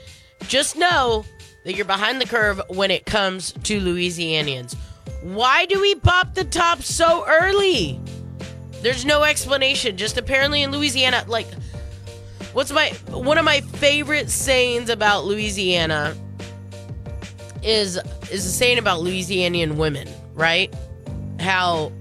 just 0.47 0.75
know 0.75 1.23
that 1.63 1.75
you're 1.75 1.85
behind 1.85 2.19
the 2.19 2.25
curve 2.25 2.59
when 2.69 2.89
it 2.89 3.05
comes 3.05 3.51
to 3.51 3.79
Louisianians. 3.79 4.75
Why 5.21 5.65
do 5.67 5.79
we 5.79 5.93
pop 5.95 6.33
the 6.33 6.43
top 6.43 6.81
so 6.81 7.23
early? 7.27 8.01
There's 8.81 9.05
no 9.05 9.23
explanation. 9.23 9.95
Just 9.95 10.17
apparently 10.17 10.63
in 10.63 10.71
Louisiana, 10.71 11.23
like, 11.27 11.47
what's 12.53 12.71
my 12.71 12.89
one 13.09 13.37
of 13.37 13.45
my 13.45 13.61
favorite 13.61 14.29
sayings 14.29 14.89
about 14.89 15.23
Louisiana 15.23 16.17
is 17.61 17.97
is 18.31 18.45
a 18.45 18.49
saying 18.49 18.79
about 18.79 19.01
Louisianian 19.01 19.75
women, 19.77 20.09
right? 20.33 20.73
How 21.39 21.91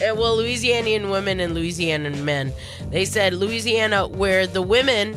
Eh, 0.00 0.10
well 0.10 0.36
Louisianian 0.36 1.10
women 1.10 1.40
and 1.40 1.56
Louisianian 1.56 2.22
men. 2.22 2.52
They 2.90 3.04
said 3.04 3.34
Louisiana 3.34 4.08
where 4.08 4.46
the 4.46 4.62
women 4.62 5.16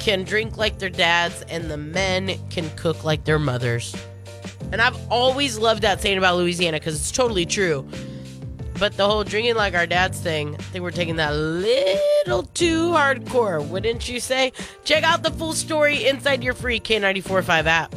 can 0.00 0.22
drink 0.24 0.56
like 0.56 0.78
their 0.78 0.90
dads 0.90 1.42
and 1.48 1.70
the 1.70 1.76
men 1.76 2.38
can 2.50 2.68
cook 2.76 3.04
like 3.04 3.24
their 3.24 3.38
mothers. 3.38 3.94
And 4.70 4.80
I've 4.80 4.98
always 5.10 5.58
loved 5.58 5.82
that 5.82 6.00
saying 6.00 6.18
about 6.18 6.36
Louisiana 6.36 6.78
because 6.78 6.94
it's 6.94 7.10
totally 7.10 7.46
true. 7.46 7.88
But 8.78 8.96
the 8.96 9.06
whole 9.06 9.22
drinking 9.24 9.54
like 9.54 9.74
our 9.74 9.86
dads 9.86 10.20
thing, 10.20 10.54
I 10.56 10.62
think 10.62 10.82
we're 10.82 10.90
taking 10.90 11.16
that 11.16 11.32
a 11.32 11.36
little 11.36 12.42
too 12.42 12.90
hardcore, 12.90 13.66
wouldn't 13.66 14.08
you 14.08 14.18
say? 14.18 14.52
Check 14.84 15.04
out 15.04 15.22
the 15.22 15.30
full 15.30 15.52
story 15.52 16.06
inside 16.06 16.42
your 16.42 16.54
free 16.54 16.80
K945 16.80 17.66
app. 17.66 17.94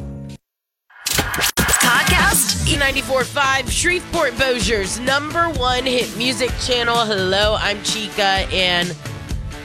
Podcast? 2.68 2.92
K945, 2.92 3.70
Shreveport 3.70 4.32
Bossier's 4.34 5.00
number 5.00 5.48
one 5.50 5.84
hit 5.84 6.14
music 6.16 6.50
channel. 6.60 6.96
Hello, 6.96 7.56
I'm 7.58 7.82
Chica, 7.82 8.46
and 8.52 8.94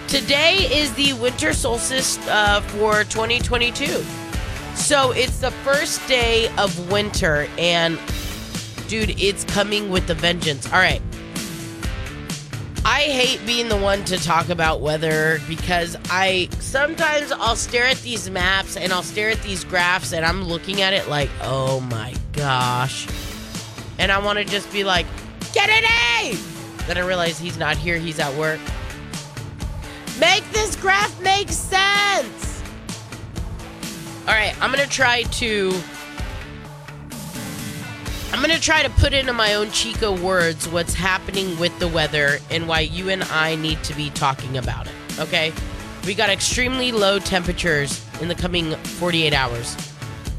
today 0.08 0.70
is 0.72 0.94
the 0.94 1.14
winter 1.14 1.54
solstice 1.54 2.18
uh, 2.28 2.62
for 2.62 3.04
2022. 3.04 4.04
So 4.76 5.12
it's 5.12 5.40
the 5.40 5.52
first 5.52 6.06
day 6.08 6.50
of 6.58 6.92
winter, 6.92 7.48
and 7.58 8.00
dude, 8.88 9.20
it's 9.22 9.44
coming 9.46 9.90
with 9.90 10.10
a 10.10 10.16
vengeance. 10.16 10.66
All 10.68 10.80
right. 10.80 11.02
I 12.86 13.04
hate 13.04 13.46
being 13.46 13.70
the 13.70 13.78
one 13.78 14.04
to 14.06 14.18
talk 14.18 14.50
about 14.50 14.82
weather 14.82 15.40
because 15.48 15.96
I 16.10 16.50
sometimes 16.60 17.32
I'll 17.32 17.56
stare 17.56 17.86
at 17.86 17.98
these 17.98 18.30
maps 18.30 18.76
and 18.76 18.92
I'll 18.92 19.04
stare 19.04 19.30
at 19.30 19.42
these 19.42 19.64
graphs 19.64 20.12
and 20.12 20.26
I'm 20.26 20.44
looking 20.44 20.82
at 20.82 20.94
it 20.94 21.08
like, 21.08 21.30
oh 21.42 21.80
my 21.80 22.14
gosh. 22.34 23.08
And 24.00 24.12
I 24.12 24.18
want 24.18 24.40
to 24.40 24.46
just 24.46 24.72
be 24.74 24.84
like, 24.84 25.06
get 25.54 25.70
an 25.70 25.84
A! 25.84 26.36
Then 26.88 26.98
I 26.98 27.02
realize 27.02 27.40
he's 27.40 27.58
not 27.58 27.78
here, 27.78 27.98
he's 27.98 28.20
at 28.20 28.34
work. 28.38 28.60
Make 30.20 30.44
this 30.52 30.76
graph 30.76 31.22
make 31.22 31.50
sense! 31.50 32.62
All 34.28 34.34
right, 34.34 34.56
I'm 34.62 34.72
gonna 34.72 34.88
try 34.88 35.24
to. 35.24 35.74
I'm 38.34 38.42
gonna 38.42 38.60
try 38.60 38.82
to 38.82 38.90
put 38.90 39.14
into 39.14 39.32
my 39.32 39.54
own 39.54 39.70
Chica 39.70 40.12
words 40.12 40.68
what's 40.68 40.96
happening 40.96 41.60
with 41.60 41.78
the 41.78 41.88
weather 41.88 42.40
and 42.50 42.68
why 42.68 42.80
you 42.80 43.10
and 43.10 43.22
I 43.26 43.54
need 43.56 43.84
to 43.84 43.94
be 43.94 44.10
talking 44.10 44.58
about 44.58 44.88
it. 44.88 44.94
Okay? 45.20 45.54
We 46.08 46.16
got 46.16 46.32
extremely 46.32 46.92
low 46.92 47.20
temperatures 47.20 48.04
in 48.22 48.30
the 48.30 48.34
coming 48.36 48.72
48 48.72 49.34
hours. 49.34 49.78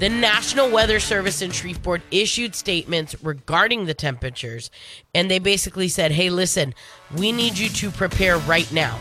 The 0.01 0.09
National 0.09 0.69
Weather 0.73 0.99
Service 0.99 1.41
in 1.41 1.53
Shreveport 1.53 2.03
issued 2.11 2.57
statements 2.57 3.15
regarding 3.23 3.87
the 3.87 3.95
temperatures, 3.95 4.73
and 5.15 5.31
they 5.31 5.39
basically 5.39 5.87
said, 5.87 6.11
hey, 6.11 6.31
listen, 6.31 6.75
we 7.17 7.31
need 7.31 7.57
you 7.57 7.69
to 7.69 7.93
prepare 7.93 8.39
right 8.39 8.71
now 8.73 8.99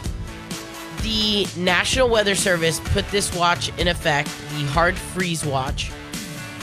the 1.02 1.46
National 1.58 2.08
Weather 2.08 2.34
Service 2.34 2.80
put 2.80 3.06
this 3.10 3.36
watch 3.36 3.78
in 3.78 3.90
effect, 3.90 4.30
the 4.52 4.64
hard 4.68 4.96
freeze 4.96 5.44
watch, 5.44 5.92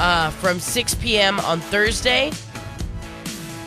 uh, 0.00 0.30
from 0.30 0.59
6 0.59 0.95
p.m. 0.97 1.38
on 1.40 1.61
Thursday 1.61 2.33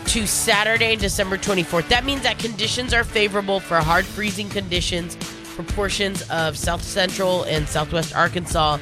to 0.08 0.28
Saturday, 0.28 0.96
December 0.96 1.38
24th. 1.38 1.88
That 1.88 2.04
means 2.04 2.24
that 2.24 2.40
conditions 2.40 2.94
are 2.94 3.04
favorable 3.04 3.60
for 3.60 3.78
hard 3.78 4.06
freezing 4.06 4.50
conditions 4.50 5.16
for 5.16 5.64
portions 5.64 6.28
of 6.30 6.58
south 6.58 6.84
central 6.84 7.44
and 7.44 7.70
southwest 7.70 8.16
Arkansas, 8.16 8.80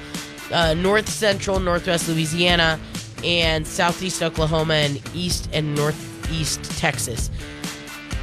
uh, 0.51 0.74
north 0.74 1.10
central, 1.10 1.60
northwest 1.60 2.08
Louisiana, 2.08 2.79
and 3.24 3.67
southeast 3.67 4.24
Oklahoma, 4.24 4.74
and 4.74 5.01
east 5.13 5.50
and 5.53 5.75
northeast 5.75 6.63
Texas 6.79 7.29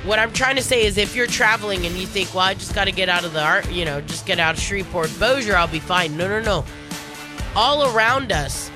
what 0.04 0.18
I'm 0.18 0.32
trying 0.32 0.56
to 0.56 0.62
say 0.62 0.86
is 0.86 0.96
if 0.96 1.14
you're 1.14 1.26
traveling 1.26 1.84
and 1.84 1.94
you 1.96 2.06
think, 2.06 2.32
well, 2.32 2.44
I 2.44 2.54
just 2.54 2.74
got 2.74 2.84
to 2.84 2.92
get 2.92 3.08
out 3.08 3.24
of 3.24 3.32
the 3.32 3.42
art, 3.42 3.70
you 3.70 3.84
know, 3.84 4.00
just 4.00 4.26
get 4.26 4.38
out 4.38 4.54
of 4.54 4.60
Shreveport, 4.60 5.10
Bossier, 5.18 5.56
I'll 5.56 5.68
be 5.68 5.80
fine. 5.80 6.16
No, 6.16 6.28
no, 6.28 6.40
no. 6.40 6.64
All 7.56 7.94
around 7.94 8.32
us, 8.32 8.70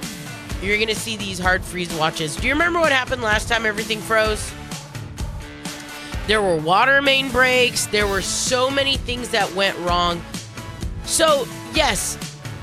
you're 0.63 0.77
going 0.77 0.89
to 0.89 0.95
see 0.95 1.17
these 1.17 1.39
hard 1.39 1.63
freeze 1.63 1.93
watches. 1.95 2.37
Do 2.37 2.47
you 2.47 2.53
remember 2.53 2.79
what 2.79 2.93
happened 2.93 3.23
last 3.23 3.49
time 3.49 3.67
everything 3.67 4.01
froze? 4.01 4.53
There 6.27 6.41
were 6.41 6.57
water 6.57 7.03
main 7.03 7.31
breaks. 7.31 7.87
There 7.87 8.07
were 8.07 8.23
so 8.23 8.71
many 8.71 8.97
things 8.97 9.31
that 9.31 9.53
went 9.55 9.77
wrong. 9.79 10.23
So, 11.05 11.47
yes, 11.75 12.17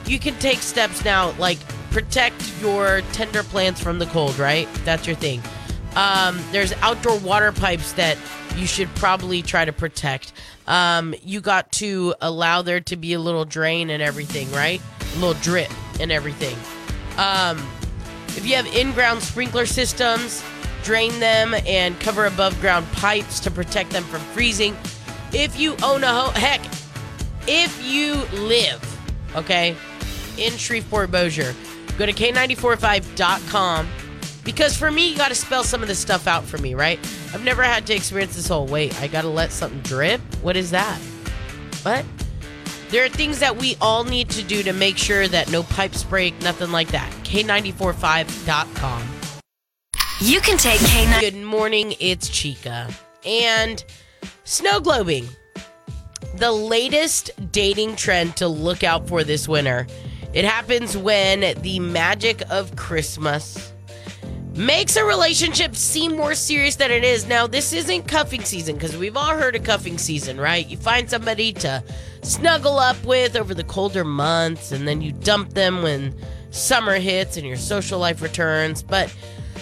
you 0.06 0.18
can 0.18 0.34
take 0.36 0.60
steps 0.60 1.04
now, 1.04 1.32
like 1.38 1.60
protect 1.92 2.62
your 2.62 3.02
tender 3.12 3.44
plants 3.44 3.82
from 3.82 4.00
the 4.00 4.06
cold, 4.08 4.40
right? 4.40 4.68
That's 4.86 5.06
your 5.06 5.16
thing. 5.16 5.42
Um, 5.96 6.40
there's 6.52 6.72
outdoor 6.82 7.18
water 7.20 7.52
pipes 7.52 7.94
that 7.94 8.18
you 8.56 8.66
should 8.66 8.94
probably 8.96 9.42
try 9.42 9.66
to 9.66 9.74
protect. 9.74 10.32
Um, 10.68 11.14
you 11.24 11.42
got 11.42 11.72
to 11.74 12.14
allow 12.22 12.62
there 12.62 12.80
to 12.82 12.96
be 12.96 13.14
a 13.14 13.20
little 13.20 13.46
drain 13.46 13.90
and 13.90 14.02
everything, 14.02 14.50
right? 14.52 14.82
A 15.02 15.16
little 15.16 15.40
drip 15.42 15.72
and 16.00 16.12
everything. 16.12 16.56
Um, 17.18 17.58
if 18.38 18.46
you 18.46 18.56
have 18.56 18.68
in 18.68 18.92
ground 18.94 19.22
sprinkler 19.22 19.66
systems, 19.66 20.44
drain 20.84 21.20
them 21.20 21.54
and 21.66 22.00
cover 22.00 22.26
above 22.26 22.60
ground 22.62 22.86
pipes 22.94 23.40
to 23.42 23.52
protect 23.52 23.92
them 23.92 24.04
from 24.04 24.22
freezing. 24.34 24.76
If 25.34 25.60
you 25.60 25.76
own 25.84 26.04
a 26.04 26.08
home, 26.08 26.34
heck, 26.34 26.62
if 27.48 27.84
you 27.84 28.16
live, 28.42 28.82
okay, 29.36 29.76
in 30.38 30.54
Shreveport, 30.54 31.12
Bossier, 31.12 31.54
go 31.98 32.06
to 32.06 32.14
K945.com 32.14 33.88
because 34.44 34.76
for 34.76 34.90
me, 34.90 35.12
you 35.12 35.18
got 35.18 35.30
to 35.30 35.36
spell 35.36 35.64
some 35.64 35.82
of 35.82 35.88
this 35.88 36.00
stuff 36.00 36.26
out 36.26 36.44
for 36.44 36.58
me, 36.58 36.74
right? 36.74 37.00
I've 37.34 37.44
never 37.44 37.62
had 37.62 37.86
to 37.88 37.96
experience 37.96 38.36
this 38.36 38.48
whole 38.48 38.66
wait, 38.66 39.00
I 39.02 39.08
got 39.08 39.22
to 39.22 39.30
let 39.30 39.52
something 39.52 39.82
drip? 39.82 40.22
What 40.42 40.56
is 40.56 40.72
that? 40.72 40.98
What? 41.84 42.06
There 42.90 43.06
are 43.06 43.10
things 43.10 43.40
that 43.40 43.58
we 43.58 43.78
all 43.80 44.04
need 44.04 44.30
to 44.32 44.44
do 44.44 44.64
to 44.64 44.74
make 44.74 44.98
sure 44.98 45.28
that 45.28 45.52
no 45.52 45.62
pipes 45.62 46.04
break, 46.04 46.40
nothing 46.42 46.72
like 46.72 46.88
that. 46.88 47.12
K945.com. 47.24 49.04
You 50.22 50.42
can 50.42 50.58
take 50.58 50.80
K9. 50.80 51.20
Good 51.20 51.36
morning, 51.36 51.94
it's 52.00 52.30
Chica. 52.30 52.90
And 53.24 53.84
snow 54.44 54.80
globing. 54.82 55.28
The 56.38 56.52
latest 56.52 57.30
dating 57.52 57.96
trend 57.96 58.36
to 58.38 58.48
look 58.48 58.84
out 58.84 59.08
for 59.08 59.24
this 59.24 59.48
winter. 59.48 59.86
It 60.34 60.44
happens 60.44 60.98
when 60.98 61.42
the 61.62 61.80
magic 61.80 62.42
of 62.50 62.76
Christmas 62.76 63.72
makes 64.60 64.98
a 64.98 65.06
relationship 65.06 65.74
seem 65.74 66.18
more 66.18 66.36
serious 66.36 66.76
than 66.76 66.92
it 66.92 67.06
is. 67.06 67.26
Now, 67.26 67.48
this 67.48 67.72
isn't 67.72 68.10
cuffing 68.10 68.44
season 68.44 68.76
because 68.76 68.98
we've 68.98 69.16
all 69.16 69.38
heard 69.38 69.56
of 69.56 69.64
cuffing 69.64 69.98
season, 69.98 70.38
right? 70.40 70.68
You 70.68 70.76
find 70.76 71.10
somebody 71.10 71.54
to 71.54 71.82
snuggle 72.24 72.78
up 72.78 73.02
with 73.06 73.38
over 73.38 73.54
the 73.54 73.64
colder 73.64 74.04
months 74.04 74.74
and 74.74 74.86
then 74.86 75.02
you 75.02 75.14
dump 75.14 75.54
them 75.54 75.82
when 75.82 76.14
summer 76.52 76.96
hits 76.96 77.38
and 77.38 77.48
your 77.48 77.56
social 77.56 78.00
life 78.00 78.22
returns. 78.22 78.84
But 78.84 79.16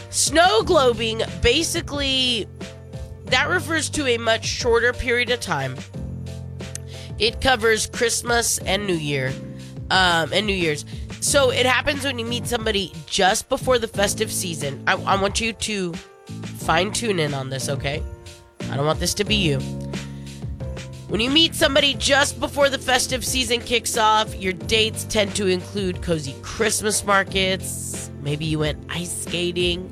snow 0.09 0.63
globing 0.63 1.23
basically 1.43 2.47
that 3.25 3.49
refers 3.49 3.91
to 3.91 4.07
a 4.07 4.17
much 4.17 4.45
shorter 4.45 4.93
period 4.93 5.29
of 5.29 5.39
time. 5.39 5.75
It 7.19 7.39
covers 7.39 7.85
Christmas 7.85 8.57
and 8.59 8.87
New 8.87 8.95
Year, 8.95 9.31
um, 9.91 10.33
and 10.33 10.47
New 10.47 10.53
Year's. 10.53 10.85
So 11.19 11.49
it 11.49 11.65
happens 11.65 12.03
when 12.03 12.19
you 12.19 12.25
meet 12.25 12.47
somebody 12.47 12.93
just 13.05 13.49
before 13.49 13.79
the 13.79 13.87
festive 13.87 14.31
season. 14.31 14.83
I, 14.87 14.93
I 14.93 15.21
want 15.21 15.41
you 15.41 15.53
to 15.53 15.93
fine 16.33 16.91
tune 16.91 17.19
in 17.19 17.33
on 17.33 17.49
this, 17.49 17.69
okay? 17.69 18.03
I 18.69 18.75
don't 18.75 18.85
want 18.85 18.99
this 18.99 19.13
to 19.15 19.23
be 19.23 19.35
you. 19.35 19.59
When 21.07 21.21
you 21.21 21.29
meet 21.29 21.55
somebody 21.55 21.93
just 21.93 22.37
before 22.39 22.69
the 22.69 22.77
festive 22.77 23.23
season 23.23 23.61
kicks 23.61 23.97
off, 23.97 24.35
your 24.35 24.51
dates 24.51 25.05
tend 25.05 25.35
to 25.37 25.47
include 25.47 26.01
cozy 26.01 26.35
Christmas 26.41 27.05
markets. 27.05 28.11
Maybe 28.21 28.43
you 28.43 28.59
went 28.59 28.85
ice 28.89 29.23
skating. 29.23 29.89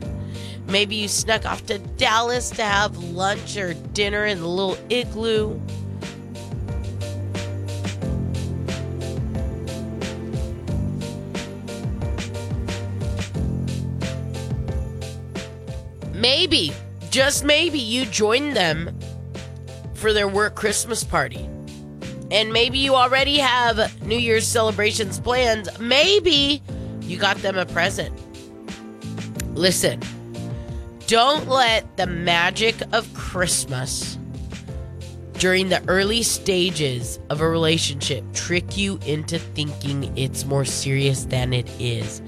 Maybe 0.68 0.96
you 0.96 1.08
snuck 1.08 1.46
off 1.46 1.66
to 1.68 1.78
Dallas 1.78 2.50
to 2.52 2.64
have 2.64 2.98
lunch 2.98 3.56
or 3.56 3.76
dinner 3.94 4.26
in 4.26 4.40
the 4.40 4.48
little 4.48 4.78
igloo. 4.90 5.60
Maybe, 16.46 16.74
just 17.10 17.44
maybe, 17.44 17.80
you 17.80 18.06
joined 18.06 18.56
them 18.56 18.96
for 19.96 20.14
their 20.14 20.28
work 20.28 20.54
Christmas 20.54 21.04
party. 21.04 21.50
And 22.30 22.54
maybe 22.54 22.78
you 22.78 22.94
already 22.94 23.40
have 23.40 24.00
New 24.06 24.20
Year's 24.20 24.46
celebrations 24.46 25.20
planned. 25.20 25.70
Maybe 25.80 26.62
you 27.02 27.18
got 27.18 27.38
them 27.38 27.58
a 27.58 27.66
present. 27.66 28.14
Listen, 29.58 30.00
don't 31.08 31.48
let 31.48 31.98
the 31.98 32.06
magic 32.06 32.76
of 32.92 33.12
Christmas 33.16 34.20
during 35.40 35.70
the 35.70 35.84
early 35.88 36.22
stages 36.22 37.18
of 37.32 37.42
a 37.42 37.50
relationship 37.50 38.24
trick 38.34 38.78
you 38.78 39.00
into 39.08 39.40
thinking 39.40 40.16
it's 40.16 40.46
more 40.46 40.64
serious 40.64 41.26
than 41.26 41.54
it 41.54 41.68
is. 41.80 42.22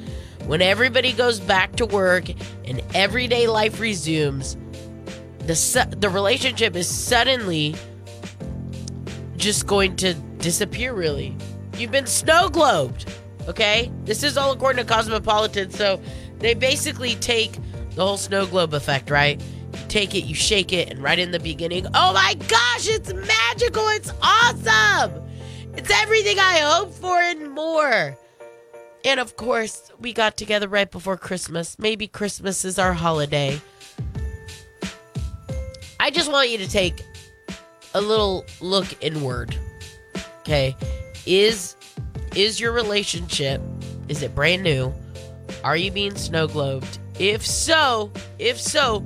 When 0.48 0.62
everybody 0.62 1.12
goes 1.12 1.42
back 1.42 1.75
to 1.75 1.86
work 1.86 2.30
and 2.63 2.82
everyday 2.96 3.48
life 3.48 3.82
resumes, 3.82 4.56
the 5.39 5.56
su- 5.56 5.89
the 5.89 6.08
relationship 6.08 6.74
is 6.77 6.88
suddenly 6.88 7.75
just 9.36 9.68
going 9.68 9.98
to 9.98 10.13
disappear 10.13 10.94
really. 10.94 11.36
You've 11.77 11.92
been 11.92 12.08
snow 12.08 12.48
globed. 12.48 13.13
Okay? 13.50 13.92
This 14.06 14.24
is 14.24 14.38
all 14.38 14.54
according 14.54 14.86
to 14.86 14.94
Cosmopolitan, 14.94 15.70
so 15.70 16.01
they 16.39 16.54
basically 16.54 17.16
take 17.16 17.58
the 17.96 18.06
whole 18.06 18.18
snow 18.18 18.46
globe 18.46 18.74
effect, 18.74 19.10
right? 19.10 19.42
You 19.42 19.80
take 19.89 20.16
it, 20.16 20.24
you 20.24 20.36
shake 20.36 20.72
it, 20.72 20.89
and 20.89 21.04
right 21.04 21.20
in 21.20 21.32
the 21.32 21.39
beginning, 21.39 21.88
oh 21.94 22.13
my 22.13 22.36
gosh, 22.48 22.88
it's 22.88 23.13
magical, 23.13 23.88
it's 23.89 24.13
awesome! 24.22 25.24
It's 25.75 25.89
everything 25.92 26.39
I 26.39 26.60
hoped 26.60 26.94
for 26.94 27.20
and 27.20 27.51
more. 27.51 28.18
And 29.08 29.22
of 29.22 29.38
course, 29.38 29.90
we 30.02 30.12
got 30.12 30.36
together 30.36 30.68
right 30.68 30.92
before 30.92 31.16
Christmas. 31.16 31.80
Maybe 31.80 32.10
Christmas 32.10 32.66
is 32.66 32.78
our 32.78 32.92
holiday. 32.92 33.62
I 35.98 36.12
just 36.12 36.30
want 36.30 36.50
you 36.50 36.58
to 36.58 36.70
take 36.70 37.06
a 37.94 38.02
little 38.02 38.44
look 38.60 39.02
inward. 39.02 39.56
Okay? 40.42 40.76
Is 41.26 41.78
is 42.36 42.60
your 42.60 42.74
relationship 42.74 43.62
is 44.10 44.22
it 44.24 44.36
brand 44.36 44.64
new? 44.64 44.94
Are 45.64 45.78
you 45.78 45.90
being 45.90 46.18
snow 46.18 46.46
globed? 46.50 46.98
If 47.18 47.46
so, 47.46 48.12
if 48.40 48.60
so, 48.60 49.00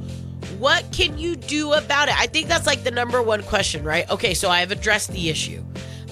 what 0.57 0.83
can 0.91 1.19
you 1.19 1.35
do 1.35 1.73
about 1.73 2.07
it? 2.07 2.19
I 2.19 2.25
think 2.25 2.47
that's 2.47 2.65
like 2.65 2.83
the 2.83 2.89
number 2.89 3.21
one 3.21 3.43
question, 3.43 3.83
right? 3.83 4.09
Okay, 4.09 4.33
so 4.33 4.49
I 4.49 4.61
have 4.61 4.71
addressed 4.71 5.11
the 5.11 5.29
issue. 5.29 5.63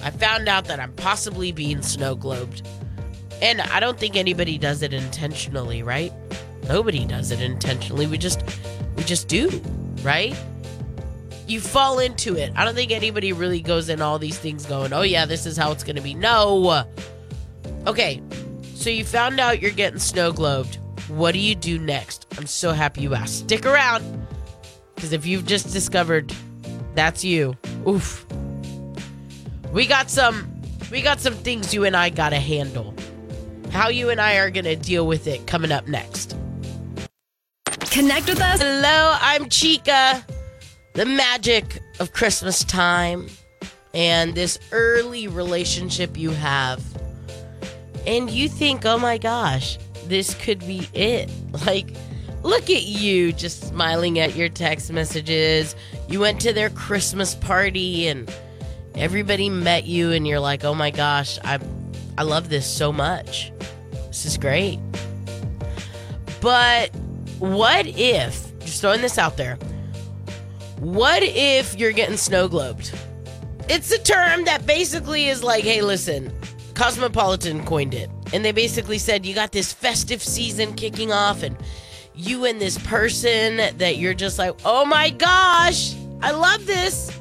I 0.04 0.10
found 0.10 0.48
out 0.48 0.66
that 0.66 0.78
I'm 0.78 0.92
possibly 0.92 1.50
being 1.50 1.82
snow 1.82 2.14
globed. 2.14 2.64
And 3.42 3.60
I 3.60 3.80
don't 3.80 3.98
think 3.98 4.16
anybody 4.16 4.58
does 4.58 4.82
it 4.82 4.92
intentionally, 4.92 5.82
right? 5.82 6.12
Nobody 6.68 7.04
does 7.06 7.30
it 7.30 7.40
intentionally. 7.40 8.06
We 8.06 8.18
just 8.18 8.42
we 8.96 9.02
just 9.04 9.28
do, 9.28 9.48
right? 10.02 10.36
You 11.46 11.60
fall 11.60 11.98
into 11.98 12.36
it. 12.36 12.52
I 12.54 12.64
don't 12.64 12.74
think 12.74 12.92
anybody 12.92 13.32
really 13.32 13.60
goes 13.60 13.88
in 13.88 14.00
all 14.02 14.18
these 14.18 14.38
things 14.38 14.66
going, 14.66 14.92
"Oh 14.92 15.02
yeah, 15.02 15.24
this 15.24 15.46
is 15.46 15.56
how 15.56 15.72
it's 15.72 15.82
going 15.82 15.96
to 15.96 16.02
be." 16.02 16.14
No. 16.14 16.84
Okay. 17.86 18.22
So 18.74 18.90
you 18.90 19.04
found 19.04 19.40
out 19.40 19.60
you're 19.60 19.70
getting 19.70 19.98
snow 19.98 20.32
globed. 20.32 20.78
What 21.08 21.32
do 21.32 21.38
you 21.38 21.54
do 21.54 21.78
next? 21.78 22.26
I'm 22.38 22.46
so 22.46 22.72
happy 22.72 23.02
you 23.02 23.14
asked. 23.14 23.40
Stick 23.40 23.66
around 23.66 24.04
cuz 24.96 25.12
if 25.12 25.26
you've 25.26 25.46
just 25.46 25.72
discovered 25.72 26.32
that's 26.94 27.24
you. 27.24 27.56
Oof. 27.86 28.26
We 29.72 29.86
got 29.86 30.10
some 30.10 30.60
we 30.90 31.02
got 31.02 31.20
some 31.20 31.34
things 31.34 31.72
you 31.72 31.84
and 31.84 31.96
I 31.96 32.10
got 32.10 32.30
to 32.30 32.36
handle 32.36 32.94
how 33.70 33.88
you 33.88 34.10
and 34.10 34.20
I 34.20 34.36
are 34.36 34.50
going 34.50 34.64
to 34.64 34.76
deal 34.76 35.06
with 35.06 35.26
it 35.26 35.46
coming 35.46 35.72
up 35.72 35.88
next. 35.88 36.36
Connect 37.90 38.26
with 38.26 38.40
us. 38.40 38.60
Hello, 38.60 39.16
I'm 39.20 39.48
Chica. 39.48 40.24
The 40.94 41.06
magic 41.06 41.80
of 41.98 42.12
Christmas 42.12 42.64
time 42.64 43.28
and 43.94 44.34
this 44.34 44.58
early 44.72 45.28
relationship 45.28 46.16
you 46.16 46.30
have. 46.30 46.82
And 48.06 48.30
you 48.30 48.48
think, 48.48 48.84
oh 48.86 48.98
my 48.98 49.18
gosh, 49.18 49.78
this 50.06 50.34
could 50.34 50.60
be 50.60 50.88
it. 50.94 51.30
Like, 51.66 51.90
look 52.42 52.70
at 52.70 52.84
you 52.84 53.32
just 53.32 53.68
smiling 53.68 54.18
at 54.20 54.36
your 54.36 54.48
text 54.48 54.92
messages. 54.92 55.74
You 56.08 56.20
went 56.20 56.40
to 56.42 56.52
their 56.52 56.70
Christmas 56.70 57.34
party 57.34 58.06
and 58.06 58.32
everybody 58.94 59.50
met 59.50 59.84
you, 59.84 60.12
and 60.12 60.26
you're 60.26 60.40
like, 60.40 60.64
oh 60.64 60.74
my 60.74 60.90
gosh, 60.90 61.38
I, 61.44 61.58
I 62.16 62.22
love 62.22 62.48
this 62.48 62.66
so 62.66 62.92
much. 62.92 63.52
This 64.10 64.26
is 64.26 64.36
great. 64.36 64.80
But 66.40 66.94
what 67.38 67.86
if, 67.86 68.58
just 68.58 68.80
throwing 68.80 69.02
this 69.02 69.18
out 69.18 69.36
there, 69.36 69.56
what 70.80 71.22
if 71.22 71.78
you're 71.78 71.92
getting 71.92 72.16
snow 72.16 72.48
globed? 72.48 72.92
It's 73.68 73.92
a 73.92 73.98
term 73.98 74.44
that 74.46 74.66
basically 74.66 75.28
is 75.28 75.44
like, 75.44 75.62
hey, 75.62 75.80
listen, 75.80 76.32
Cosmopolitan 76.74 77.64
coined 77.64 77.94
it. 77.94 78.10
And 78.32 78.44
they 78.44 78.50
basically 78.50 78.98
said, 78.98 79.24
you 79.24 79.32
got 79.32 79.52
this 79.52 79.72
festive 79.72 80.20
season 80.20 80.74
kicking 80.74 81.12
off, 81.12 81.44
and 81.44 81.56
you 82.14 82.46
and 82.46 82.60
this 82.60 82.78
person 82.78 83.58
that 83.76 83.98
you're 83.98 84.14
just 84.14 84.38
like, 84.38 84.58
oh 84.64 84.84
my 84.84 85.10
gosh, 85.10 85.94
I 86.20 86.32
love 86.32 86.66
this. 86.66 87.16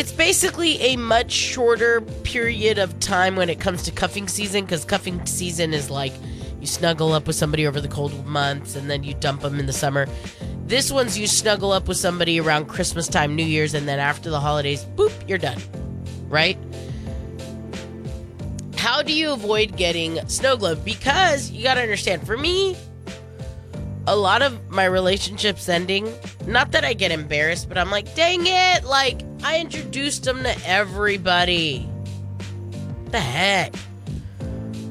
It's 0.00 0.12
basically 0.12 0.80
a 0.80 0.96
much 0.96 1.30
shorter 1.30 2.00
period 2.00 2.78
of 2.78 2.98
time 3.00 3.36
when 3.36 3.50
it 3.50 3.60
comes 3.60 3.82
to 3.82 3.90
cuffing 3.90 4.28
season 4.28 4.64
because 4.64 4.82
cuffing 4.82 5.26
season 5.26 5.74
is 5.74 5.90
like 5.90 6.14
you 6.58 6.66
snuggle 6.66 7.12
up 7.12 7.26
with 7.26 7.36
somebody 7.36 7.66
over 7.66 7.82
the 7.82 7.88
cold 7.88 8.24
months 8.24 8.76
and 8.76 8.88
then 8.88 9.04
you 9.04 9.12
dump 9.12 9.42
them 9.42 9.60
in 9.60 9.66
the 9.66 9.74
summer. 9.74 10.06
This 10.64 10.90
one's 10.90 11.18
you 11.18 11.26
snuggle 11.26 11.70
up 11.70 11.86
with 11.86 11.98
somebody 11.98 12.40
around 12.40 12.64
Christmas 12.64 13.08
time, 13.08 13.36
New 13.36 13.44
Year's, 13.44 13.74
and 13.74 13.86
then 13.86 13.98
after 13.98 14.30
the 14.30 14.40
holidays, 14.40 14.86
boop, 14.96 15.12
you're 15.28 15.36
done. 15.36 15.58
Right? 16.30 16.56
How 18.76 19.02
do 19.02 19.12
you 19.12 19.34
avoid 19.34 19.76
getting 19.76 20.26
snow 20.28 20.56
globe? 20.56 20.82
Because 20.82 21.50
you 21.50 21.62
gotta 21.62 21.82
understand, 21.82 22.26
for 22.26 22.38
me, 22.38 22.74
a 24.06 24.16
lot 24.16 24.40
of 24.40 24.70
my 24.70 24.86
relationships 24.86 25.68
ending, 25.68 26.10
not 26.46 26.72
that 26.72 26.84
I 26.84 26.92
get 26.92 27.10
embarrassed, 27.10 27.68
but 27.68 27.78
I'm 27.78 27.90
like, 27.90 28.14
dang 28.14 28.46
it, 28.46 28.84
like 28.84 29.22
I 29.42 29.60
introduced 29.60 30.24
them 30.24 30.42
to 30.42 30.56
everybody. 30.66 31.88
The 33.10 33.20
heck? 33.20 33.74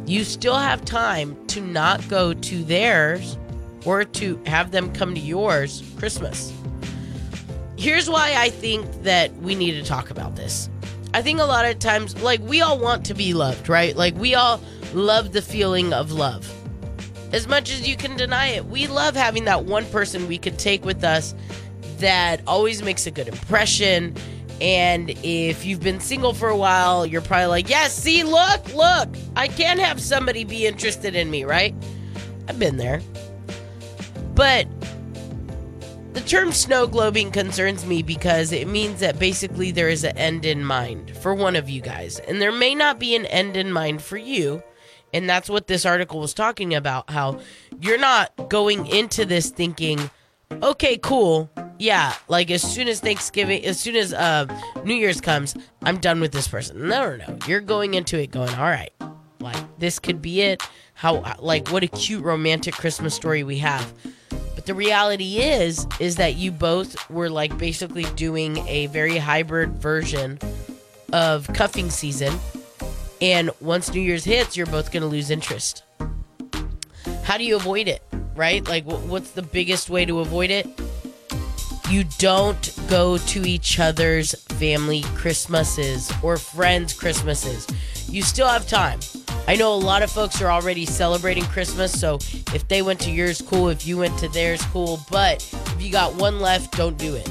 You 0.06 0.24
still 0.24 0.58
have 0.58 0.84
time 0.86 1.38
to 1.48 1.62
not 1.62 2.08
go 2.10 2.34
to 2.34 2.64
theirs 2.64 3.38
or 3.86 4.04
to 4.04 4.42
have 4.46 4.72
them 4.72 4.92
come 4.94 5.14
to 5.14 5.22
yours 5.22 5.84
Christmas. 5.98 6.54
Here's 7.78 8.10
why 8.10 8.34
I 8.36 8.50
think 8.50 9.04
that 9.04 9.34
we 9.38 9.56
need 9.56 9.74
to 9.74 9.84
talk 9.84 10.10
about 10.10 10.36
this. 10.36 10.70
I 11.14 11.22
think 11.22 11.40
a 11.40 11.46
lot 11.46 11.66
of 11.66 11.80
times, 11.80 12.22
like, 12.22 12.42
we 12.42 12.62
all 12.62 12.78
want 12.78 13.06
to 13.06 13.14
be 13.14 13.34
loved, 13.34 13.70
right? 13.70 13.96
Like, 13.96 14.16
we 14.16 14.36
all 14.36 14.62
love 14.94 15.32
the 15.32 15.42
feeling 15.42 15.94
of 15.94 16.12
love. 16.12 16.52
As 17.32 17.48
much 17.48 17.72
as 17.72 17.88
you 17.88 17.96
can 17.96 18.18
deny 18.18 18.48
it, 18.48 18.65
we 18.65 18.88
love 18.88 19.15
having 19.15 19.46
that 19.46 19.65
one 19.65 19.86
person 19.86 20.28
we 20.28 20.38
could 20.38 20.58
take 20.58 20.84
with 20.84 21.04
us 21.04 21.36
that 22.00 22.42
always 22.48 22.82
makes 22.82 23.06
a 23.06 23.12
good 23.12 23.28
impression. 23.28 24.15
And 24.62 25.12
if 25.24 25.65
you've 25.65 25.80
been 25.80 26.00
single 26.00 26.34
for 26.34 26.50
a 26.50 26.58
while, 26.58 27.06
you're 27.06 27.22
probably 27.22 27.48
like, 27.48 27.70
yes, 27.70 27.96
see, 27.96 28.24
look, 28.24 28.74
look, 28.74 29.10
I 29.36 29.48
can 29.48 29.78
have 29.78 30.02
somebody 30.02 30.44
be 30.44 30.65
interested 30.65 31.15
in 31.15 31.30
me, 31.30 31.46
right? 31.46 31.74
I've 32.48 32.60
been 32.60 32.78
there. 32.78 33.02
But 34.34 34.68
the 36.13 36.22
term 36.22 36.52
snow 36.52 36.88
globing 36.88 37.32
concerns 37.32 37.86
me 37.86 38.02
because 38.02 38.52
it 38.52 38.68
means 38.68 39.00
that 39.02 39.20
basically 39.20 39.72
there 39.72 39.89
is 39.89 40.04
an 40.04 40.18
end 40.18 40.46
in 40.46 40.65
mind 40.65 41.15
for 41.18 41.36
one 41.36 41.56
of 41.56 41.70
you 41.70 41.82
guys. 41.82 42.20
And 42.20 42.42
there 42.42 42.52
may 42.52 42.74
not 42.74 43.00
be 43.00 43.15
an 43.15 43.28
end 43.28 43.56
in 43.56 43.72
mind 43.72 44.02
for 44.02 44.18
you. 44.18 44.63
And 45.13 45.30
that's 45.30 45.50
what 45.50 45.67
this 45.67 45.86
article 45.86 46.19
was 46.19 46.34
talking 46.34 46.76
about 46.76 47.10
how 47.10 47.39
you're 47.82 48.00
not 48.00 48.50
going 48.50 48.86
into 48.88 49.26
this 49.26 49.50
thinking, 49.50 50.10
okay, 50.62 50.98
cool. 50.98 51.50
Yeah, 51.78 52.13
like 52.28 52.52
as 52.52 52.62
soon 52.62 52.88
as 52.88 53.00
Thanksgiving, 53.00 53.63
as 53.65 53.80
soon 53.80 53.95
as 53.95 54.13
uh, 54.13 54.45
New 54.84 54.93
Year's 54.93 55.22
comes, 55.22 55.56
I'm 55.84 55.98
done 55.98 56.19
with 56.19 56.32
this 56.32 56.48
person. 56.48 56.88
No, 56.88 57.15
no, 57.15 57.26
no. 57.26 57.38
You're 57.48 57.62
going 57.62 57.93
into 57.93 58.19
it 58.19 58.32
going, 58.32 58.54
all 58.56 58.65
right, 58.65 58.91
like 59.39 59.80
this 59.80 59.98
could 60.00 60.22
be 60.22 60.41
it. 60.41 60.62
How, 60.93 61.38
like, 61.39 61.69
what 61.69 61.84
a 61.84 61.88
cute 61.88 62.24
romantic 62.26 62.74
Christmas 62.74 63.15
story 63.15 63.43
we 63.43 63.60
have. 63.60 63.93
But 64.54 64.65
the 64.65 64.74
reality 64.74 65.38
is 65.38 65.88
is 66.02 66.17
that 66.17 66.36
you 66.36 66.52
both 66.52 67.10
were 67.10 67.30
like 67.30 67.58
basically 67.58 68.04
doing 68.15 68.58
a 68.67 68.88
very 68.88 69.17
hybrid 69.17 69.78
version 69.78 70.38
of 71.13 71.48
cuffing 71.54 71.89
season 71.89 72.38
and 73.22 73.52
once 73.60 73.94
new 73.94 74.02
year's 74.02 74.24
hits 74.24 74.56
you're 74.56 74.66
both 74.66 74.92
going 74.92 75.02
to 75.02 75.08
lose 75.08 75.30
interest. 75.30 75.84
How 77.24 77.38
do 77.38 77.44
you 77.44 77.56
avoid 77.56 77.88
it 77.88 78.04
right? 78.40 78.66
Like 78.68 78.86
what's 78.86 79.32
the 79.32 79.42
biggest 79.42 79.90
way 79.90 80.06
to 80.06 80.20
avoid 80.22 80.50
it? 80.50 80.66
You 81.90 82.06
don't 82.18 82.74
go 82.88 83.18
to 83.18 83.46
each 83.46 83.80
other's 83.80 84.34
family 84.44 85.02
christmases 85.16 86.12
or 86.24 86.38
friends 86.38 86.94
christmases. 86.94 87.68
You 88.10 88.22
still 88.22 88.48
have 88.48 88.66
time. 88.66 89.00
I 89.48 89.56
know 89.56 89.74
a 89.74 89.76
lot 89.76 90.04
of 90.04 90.10
folks 90.10 90.42
are 90.42 90.50
already 90.50 90.86
celebrating 90.86 91.44
christmas 91.46 92.00
so 92.00 92.16
if 92.54 92.66
they 92.70 92.82
went 92.82 93.02
to 93.02 93.12
yours 93.12 93.42
cool. 93.42 93.68
If 93.68 93.86
you 93.86 93.98
went 93.98 94.18
to 94.20 94.30
theirs 94.30 94.64
cool. 94.72 95.02
But 95.12 95.44
if 95.52 95.82
you 95.82 95.92
got 95.92 96.16
one 96.16 96.40
left 96.40 96.78
don't 96.78 96.98
do 96.98 97.16
it. 97.16 97.30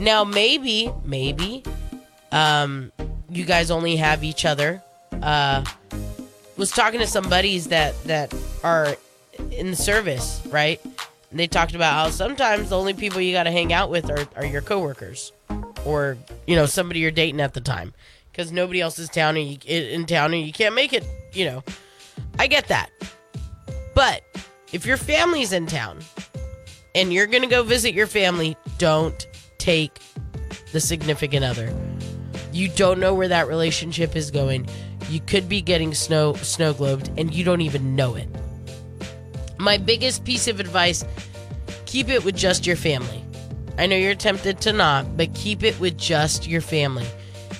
Now 0.00 0.24
maybe 0.24 0.90
maybe 1.04 1.62
um 2.32 2.90
you 3.36 3.44
guys 3.44 3.70
only 3.70 3.96
have 3.96 4.24
each 4.24 4.44
other. 4.44 4.82
Uh 5.22 5.64
was 6.56 6.70
talking 6.70 7.00
to 7.00 7.06
some 7.06 7.28
buddies 7.28 7.68
that 7.68 8.02
that 8.04 8.34
are 8.64 8.96
in 9.50 9.70
the 9.70 9.76
service 9.76 10.42
right? 10.50 10.80
And 11.30 11.38
they 11.38 11.46
talked 11.46 11.74
about 11.74 11.92
how 11.92 12.10
sometimes 12.10 12.70
the 12.70 12.78
only 12.78 12.94
people 12.94 13.20
you 13.20 13.32
got 13.32 13.42
to 13.42 13.50
hang 13.50 13.72
out 13.72 13.90
with 13.90 14.10
are, 14.10 14.26
are 14.36 14.46
your 14.46 14.62
coworkers 14.62 15.32
or 15.84 16.16
you 16.46 16.56
know 16.56 16.66
somebody 16.66 17.00
you're 17.00 17.10
dating 17.10 17.40
at 17.40 17.54
the 17.54 17.60
time. 17.60 17.92
Because 18.32 18.52
nobody 18.52 18.82
else 18.82 18.98
is 18.98 19.08
town 19.08 19.36
and 19.36 19.64
you, 19.64 19.80
in 19.80 20.04
town 20.04 20.34
and 20.34 20.46
you 20.46 20.52
can't 20.52 20.74
make 20.74 20.92
it 20.92 21.04
you 21.32 21.44
know. 21.44 21.64
I 22.38 22.46
get 22.46 22.68
that. 22.68 22.90
But 23.94 24.22
if 24.72 24.86
your 24.86 24.96
family's 24.96 25.52
in 25.52 25.66
town 25.66 25.98
and 26.94 27.12
you're 27.12 27.26
gonna 27.26 27.46
go 27.46 27.62
visit 27.62 27.94
your 27.94 28.06
family 28.06 28.56
don't 28.78 29.26
take 29.58 30.00
the 30.72 30.80
significant 30.80 31.44
other 31.44 31.74
you 32.56 32.68
don't 32.68 32.98
know 32.98 33.14
where 33.14 33.28
that 33.28 33.48
relationship 33.48 34.16
is 34.16 34.30
going 34.30 34.68
you 35.08 35.20
could 35.20 35.48
be 35.48 35.60
getting 35.60 35.94
snow 35.94 36.34
snow 36.34 36.72
globed 36.74 37.12
and 37.18 37.34
you 37.34 37.44
don't 37.44 37.60
even 37.60 37.94
know 37.94 38.14
it 38.14 38.28
my 39.58 39.76
biggest 39.76 40.24
piece 40.24 40.48
of 40.48 40.60
advice 40.60 41.04
keep 41.96 42.10
it 42.10 42.24
with 42.24 42.36
just 42.36 42.66
your 42.66 42.76
family. 42.76 43.24
I 43.78 43.86
know 43.86 43.96
you're 43.96 44.14
tempted 44.14 44.60
to 44.62 44.72
not, 44.74 45.16
but 45.16 45.32
keep 45.34 45.62
it 45.62 45.80
with 45.80 45.96
just 45.96 46.46
your 46.46 46.60
family. 46.60 47.06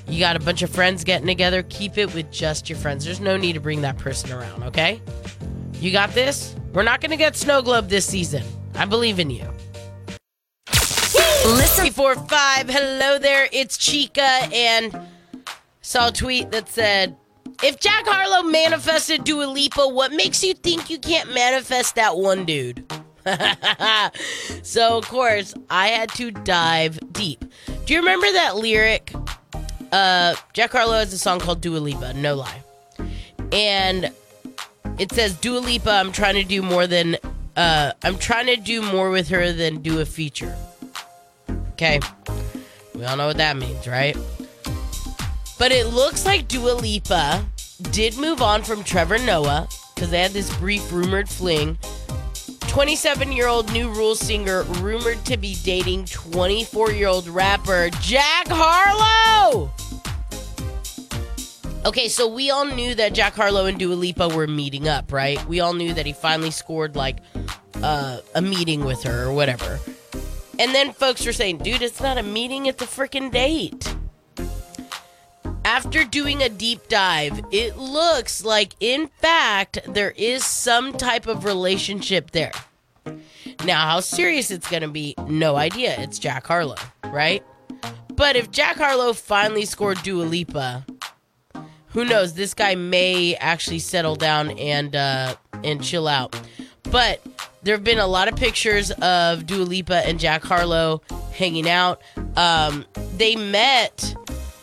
You 0.09 0.21
got 0.21 0.37
a 0.37 0.41
bunch 0.41 0.61
of 0.61 0.69
friends 0.69 1.05
getting 1.05 1.27
together, 1.27 1.63
keep 1.63 1.97
it 1.97 2.13
with 2.13 2.31
just 2.31 2.69
your 2.69 2.79
friends. 2.79 3.05
There's 3.05 3.19
no 3.19 3.39
need 3.39 3.55
to 3.55 3.61
bring 3.61 3.81
that 3.81 3.97
person 3.97 4.33
around, 4.33 4.63
okay? 4.65 5.01
You 5.81 5.91
got 5.91 6.11
this? 6.11 6.55
We're 6.75 6.83
not 6.83 7.01
going 7.01 7.13
to 7.13 7.17
get 7.17 7.35
snow 7.35 7.63
globe 7.63 7.89
this 7.89 8.05
season. 8.05 8.43
I 8.75 8.85
believe 8.85 9.19
in 9.19 9.31
you. 9.31 9.49
Listen. 11.47 11.93
Four 11.93 12.17
five. 12.17 12.69
Hello 12.69 13.21
there. 13.21 13.49
It's 13.53 13.79
Chica, 13.79 14.49
and 14.53 14.93
saw 15.81 16.09
a 16.09 16.13
tweet 16.13 16.51
that 16.51 16.69
said, 16.69 17.17
"If 17.63 17.79
Jack 17.79 18.05
Harlow 18.05 18.43
manifested 18.43 19.23
Dua 19.23 19.45
Lipa, 19.45 19.87
what 19.87 20.11
makes 20.11 20.43
you 20.43 20.55
think 20.55 20.91
you 20.91 20.99
can't 20.99 21.33
manifest 21.33 21.95
that 21.95 22.17
one 22.17 22.45
dude?" 22.45 22.85
so 24.63 24.99
of 24.99 25.07
course 25.09 25.55
I 25.71 25.89
had 25.89 26.09
to 26.15 26.33
dive 26.33 26.99
deep. 27.13 27.45
Do 27.85 27.95
you 27.95 28.01
remember 28.01 28.31
that 28.33 28.57
lyric? 28.57 29.15
Uh, 29.93 30.35
Jack 30.53 30.73
Harlow 30.73 30.99
has 30.99 31.13
a 31.13 31.19
song 31.19 31.39
called 31.39 31.61
Dua 31.61 31.79
Lipa. 31.79 32.13
No 32.15 32.35
lie, 32.35 32.63
and 33.53 34.11
it 34.99 35.13
says 35.13 35.35
Dua 35.37 35.61
Lipa. 35.61 35.93
I'm 35.93 36.11
trying 36.11 36.35
to 36.35 36.45
do 36.45 36.61
more 36.61 36.89
than. 36.89 37.17
Uh, 37.57 37.93
I'm 38.03 38.19
trying 38.19 38.47
to 38.47 38.57
do 38.57 38.83
more 38.83 39.11
with 39.11 39.29
her 39.29 39.53
than 39.53 39.81
do 39.81 40.01
a 40.01 40.05
feature. 40.05 40.57
Okay. 41.77 42.01
We 42.95 43.05
all 43.05 43.19
know 43.19 43.27
what 43.27 43.37
that 43.37 43.59
means, 43.59 43.87
right? 43.87 44.17
But 45.59 45.73
it 45.73 45.89
looks 45.89 46.25
like 46.25 46.49
Dua 46.49 46.73
Lipa 46.73 47.45
did 47.91 48.17
move 48.17 48.41
on 48.41 48.63
from 48.63 48.83
Trevor 48.83 49.19
Noah 49.19 49.69
because 49.95 50.09
they 50.09 50.23
had 50.23 50.31
this 50.31 50.55
brief 50.57 50.91
rumored 50.91 51.29
fling. 51.29 51.77
27 52.61 53.31
year 53.31 53.47
old 53.47 53.71
New 53.75 53.91
Rules 53.91 54.21
singer 54.21 54.63
rumored 54.63 55.23
to 55.27 55.37
be 55.37 55.55
dating 55.65 56.07
24 56.07 56.93
year 56.93 57.09
old 57.09 57.29
rapper 57.29 57.91
Jack 58.01 58.47
Harlow. 58.49 59.71
Okay, 61.85 62.09
so 62.09 62.27
we 62.27 62.51
all 62.51 62.65
knew 62.65 62.95
that 62.95 63.13
Jack 63.13 63.35
Harlow 63.35 63.67
and 63.67 63.79
Dua 63.79 63.95
Lipa 63.95 64.29
were 64.29 64.47
meeting 64.47 64.89
up, 64.89 65.13
right? 65.13 65.45
We 65.47 65.61
all 65.61 65.75
knew 65.75 65.93
that 65.93 66.07
he 66.07 66.15
finally 66.15 66.51
scored 66.51 66.97
like 66.97 67.19
uh, 67.83 68.21
a 68.35 68.41
meeting 68.41 68.83
with 68.87 69.03
her 69.03 69.27
or 69.27 69.35
whatever. 69.35 69.79
And 70.59 70.75
then 70.75 70.93
folks 70.93 71.27
were 71.27 71.33
saying, 71.33 71.59
dude, 71.59 71.83
it's 71.83 72.01
not 72.01 72.19
a 72.19 72.23
meeting, 72.23 72.67
it's 72.67 72.83
a 72.83 72.87
freaking 72.87 73.31
date. 73.31 73.95
After 75.65 76.05
doing 76.05 76.43
a 76.43 76.49
deep 76.49 76.89
dive, 76.89 77.41
it 77.51 77.77
looks 77.77 78.45
like, 78.45 78.75
in 78.81 79.09
fact, 79.09 79.81
there 79.87 80.13
is 80.13 80.45
some 80.45 80.93
type 80.93 81.27
of 81.27 81.45
relationship 81.45 82.31
there. 82.31 82.53
Now, 83.65 83.87
how 83.87 84.01
serious 84.01 84.51
it's 84.51 84.69
going 84.71 84.83
to 84.83 84.89
be, 84.89 85.15
no 85.27 85.57
idea. 85.57 86.01
It's 86.01 86.19
Jack 86.19 86.47
Harlow, 86.47 86.77
right? 87.07 87.45
But 88.15 88.37
if 88.37 88.51
Jack 88.51 88.77
Harlow 88.77 89.13
finally 89.13 89.65
scored 89.65 90.03
Dua 90.03 90.23
Lipa, 90.23 90.87
who 91.89 92.05
knows? 92.05 92.35
This 92.35 92.55
guy 92.55 92.75
may 92.75 93.35
actually 93.37 93.79
settle 93.79 94.17
down 94.17 94.51
and 94.53 94.95
uh, 94.95 95.35
and 95.65 95.83
chill 95.83 96.07
out. 96.09 96.39
But 96.91 97.21
there 97.67 97.75
have 97.75 97.83
been 97.83 97.99
a 97.99 98.07
lot 98.07 98.29
of 98.29 98.37
pictures 98.37 98.93
of 98.93 99.45
Dua 99.45 99.65
Lipa 99.65 100.07
and 100.07 100.21
Jack 100.21 100.45
Harlow 100.45 101.03
hanging 101.33 101.69
out. 101.69 102.01
Um, 102.37 102.85
they 103.17 103.35
met 103.35 104.15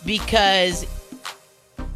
because 0.06 0.88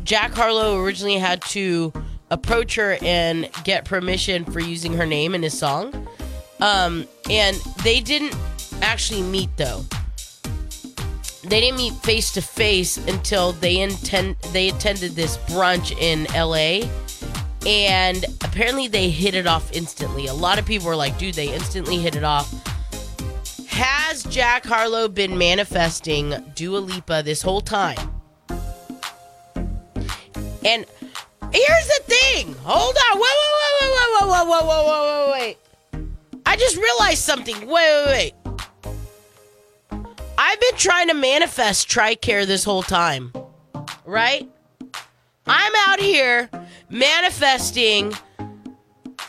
Jack 0.03 0.33
Harlow 0.33 0.83
originally 0.83 1.17
had 1.17 1.41
to 1.43 1.93
approach 2.29 2.75
her 2.75 2.97
and 3.01 3.49
get 3.63 3.85
permission 3.85 4.43
for 4.43 4.59
using 4.59 4.91
her 4.91 5.05
name 5.05 5.33
in 5.33 5.43
his 5.43 5.57
song. 5.57 5.93
Um, 6.59 7.07
and 7.29 7.55
they 7.85 8.01
didn't 8.01 8.35
actually 8.81 9.21
meet 9.21 9.55
though. 9.55 9.85
They 11.43 11.61
didn't 11.61 11.77
meet 11.77 11.93
face 12.03 12.33
to 12.33 12.41
face 12.41 12.97
until 12.97 13.53
they 13.53 13.79
intend 13.79 14.35
they 14.51 14.67
attended 14.67 15.13
this 15.13 15.37
brunch 15.37 15.97
in 15.97 16.25
LA 16.33 16.85
and 17.67 18.23
apparently 18.45 18.87
they 18.87 19.09
hit 19.09 19.35
it 19.35 19.45
off 19.45 19.69
instantly. 19.73 20.27
A 20.27 20.33
lot 20.33 20.57
of 20.57 20.65
people 20.65 20.87
were 20.87 20.95
like, 20.95 21.17
dude, 21.17 21.35
they 21.35 21.53
instantly 21.53 21.97
hit 21.97 22.15
it 22.15 22.23
off. 22.23 22.49
Has 23.67 24.23
Jack 24.23 24.65
Harlow 24.65 25.09
been 25.09 25.37
manifesting 25.37 26.33
Dua 26.55 26.77
Lipa 26.77 27.23
this 27.25 27.41
whole 27.41 27.59
time? 27.59 27.97
And 30.65 30.85
here's 31.51 31.87
the 31.87 32.01
thing. 32.05 32.55
Hold 32.63 32.95
on. 33.11 33.19
Wait, 33.19 33.21
wait, 33.21 33.53
wait, 33.53 33.81
wait, 33.81 33.91
wait, 33.91 34.31
wait, 34.31 34.47
wait, 34.47 34.65
wait, 34.65 35.27
wait, 35.27 35.31
wait. 35.31 35.57
I 36.45 36.55
just 36.55 36.77
realized 36.77 37.21
something. 37.21 37.67
Wait, 37.67 37.67
wait, 37.67 38.07
wait. 38.07 38.33
I've 40.37 40.59
been 40.61 40.77
trying 40.77 41.09
to 41.09 41.13
manifest 41.13 41.89
TRICARE 41.89 42.45
this 42.45 42.63
whole 42.63 42.83
time. 42.83 43.33
Right? 44.05 44.49
I'm 45.47 45.73
out 45.87 45.99
here 45.99 46.49
manifesting 46.89 48.13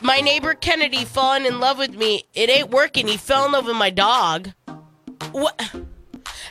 my 0.01 0.21
neighbor 0.21 0.55
Kennedy 0.55 1.05
falling 1.05 1.47
in 1.47 1.61
love 1.61 1.79
with 1.79 1.95
me. 1.95 2.25
It 2.35 2.51
ain't 2.51 2.71
working. 2.71 3.07
He 3.09 3.17
fell 3.17 3.47
in 3.47 3.53
love 3.53 3.67
with 3.67 3.77
my 3.77 3.91
dog. 3.91 4.53
What? 5.33 5.61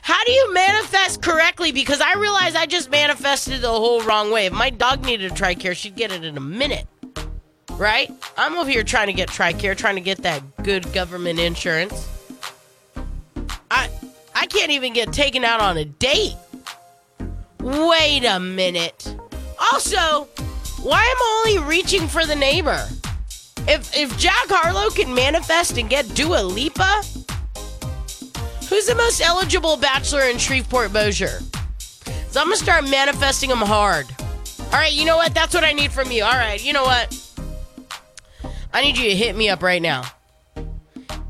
How 0.01 0.23
do 0.23 0.31
you 0.31 0.53
manifest 0.53 1.21
correctly? 1.21 1.71
Because 1.71 1.99
I 1.99 2.13
realize 2.13 2.55
I 2.55 2.65
just 2.65 2.89
manifested 2.89 3.61
the 3.61 3.69
whole 3.69 4.01
wrong 4.03 4.31
way. 4.31 4.45
If 4.45 4.53
my 4.53 4.69
dog 4.69 5.03
needed 5.05 5.31
a 5.31 5.35
TRICARE, 5.35 5.75
she'd 5.75 5.95
get 5.95 6.11
it 6.11 6.23
in 6.23 6.37
a 6.37 6.41
minute. 6.41 6.87
Right? 7.73 8.11
I'm 8.37 8.57
over 8.57 8.69
here 8.69 8.83
trying 8.83 9.07
to 9.07 9.13
get 9.13 9.29
TRICARE, 9.29 9.75
trying 9.75 9.95
to 9.95 10.01
get 10.01 10.19
that 10.19 10.63
good 10.63 10.91
government 10.93 11.39
insurance. 11.39 12.07
I 13.69 13.89
I 14.33 14.45
can't 14.47 14.71
even 14.71 14.93
get 14.93 15.11
taken 15.11 15.43
out 15.43 15.59
on 15.59 15.77
a 15.77 15.85
date. 15.85 16.35
Wait 17.59 18.23
a 18.23 18.39
minute. 18.39 19.13
Also, 19.59 20.27
why 20.81 21.01
am 21.01 21.17
I 21.17 21.43
only 21.45 21.67
reaching 21.67 22.07
for 22.07 22.25
the 22.25 22.35
neighbor? 22.35 22.87
If 23.67 23.95
if 23.95 24.17
Jack 24.17 24.47
Harlow 24.47 24.89
can 24.89 25.13
manifest 25.13 25.77
and 25.77 25.89
get 25.89 26.13
Dua 26.15 26.43
Lipa, 26.43 27.01
who's 28.69 28.85
the 28.85 28.95
most 28.95 29.21
eligible 29.21 29.77
bachelor 29.77 30.23
in 30.23 30.37
Shreveport 30.37 30.93
Bossier? 30.93 31.41
So 32.29 32.39
I'm 32.39 32.47
gonna 32.47 32.57
start 32.57 32.87
manifesting 32.89 33.49
them 33.49 33.59
hard. 33.59 34.05
All 34.67 34.79
right, 34.79 34.93
you 34.93 35.05
know 35.05 35.17
what? 35.17 35.33
That's 35.33 35.53
what 35.53 35.63
I 35.63 35.73
need 35.73 35.91
from 35.91 36.11
you. 36.11 36.23
All 36.23 36.31
right, 36.31 36.63
you 36.63 36.73
know 36.73 36.83
what? 36.83 37.13
I 38.73 38.81
need 38.81 38.97
you 38.97 39.09
to 39.09 39.15
hit 39.15 39.35
me 39.35 39.49
up 39.49 39.63
right 39.63 39.81
now. 39.81 40.03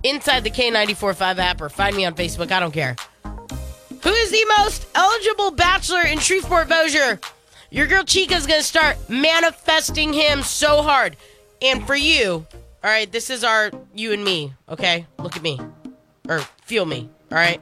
Inside 0.03 0.43
the 0.43 0.49
K945 0.51 1.37
app 1.37 1.61
or 1.61 1.69
find 1.69 1.95
me 1.95 2.05
on 2.05 2.13
Facebook. 2.13 2.51
I 2.51 2.59
don't 2.59 2.73
care. 2.73 2.95
Who 3.23 4.09
is 4.09 4.31
the 4.31 4.45
most 4.57 4.87
eligible 4.95 5.51
bachelor 5.51 6.01
in 6.01 6.19
Shreveport 6.19 6.69
Bossier? 6.69 7.19
Your 7.69 7.85
girl 7.87 8.03
Chica's 8.05 8.47
gonna 8.47 8.63
start 8.63 9.09
manifesting 9.09 10.13
him 10.13 10.41
so 10.41 10.81
hard. 10.81 11.17
And 11.61 11.85
for 11.85 11.95
you, 11.95 12.45
all 12.83 12.89
right, 12.89 13.11
this 13.11 13.29
is 13.29 13.43
our 13.43 13.71
you 13.93 14.13
and 14.13 14.23
me, 14.23 14.53
okay? 14.69 15.05
Look 15.19 15.35
at 15.35 15.41
me. 15.41 15.59
Or 16.29 16.39
feel 16.63 16.85
me, 16.85 17.09
all 17.31 17.37
right? 17.37 17.61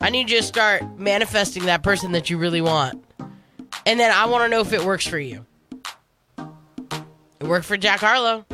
I 0.00 0.10
need 0.10 0.30
you 0.30 0.38
to 0.38 0.42
start 0.42 0.98
manifesting 0.98 1.66
that 1.66 1.82
person 1.82 2.12
that 2.12 2.30
you 2.30 2.38
really 2.38 2.60
want. 2.60 3.04
And 3.86 4.00
then 4.00 4.10
I 4.10 4.26
want 4.26 4.44
to 4.44 4.48
know 4.48 4.60
if 4.60 4.72
it 4.72 4.84
works 4.84 5.06
for 5.06 5.18
you. 5.18 5.44
It 6.38 7.46
worked 7.46 7.66
for 7.66 7.76
Jack 7.76 8.00
Harlow. 8.00 8.46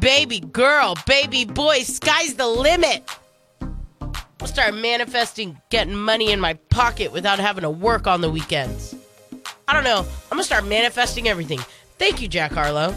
Baby 0.00 0.40
girl, 0.40 0.94
baby 1.06 1.44
boy, 1.44 1.80
sky's 1.80 2.34
the 2.34 2.46
limit. 2.46 3.08
I'll 4.40 4.46
start 4.46 4.74
manifesting 4.74 5.60
getting 5.70 5.94
money 5.94 6.30
in 6.30 6.40
my 6.40 6.54
pocket 6.54 7.12
without 7.12 7.38
having 7.38 7.62
to 7.62 7.70
work 7.70 8.06
on 8.06 8.20
the 8.20 8.30
weekends. 8.30 8.94
I 9.70 9.72
don't 9.72 9.84
know. 9.84 10.00
I'm 10.00 10.30
gonna 10.30 10.42
start 10.42 10.66
manifesting 10.66 11.28
everything. 11.28 11.60
Thank 11.96 12.20
you, 12.20 12.26
Jack 12.26 12.50
Harlow. 12.50 12.92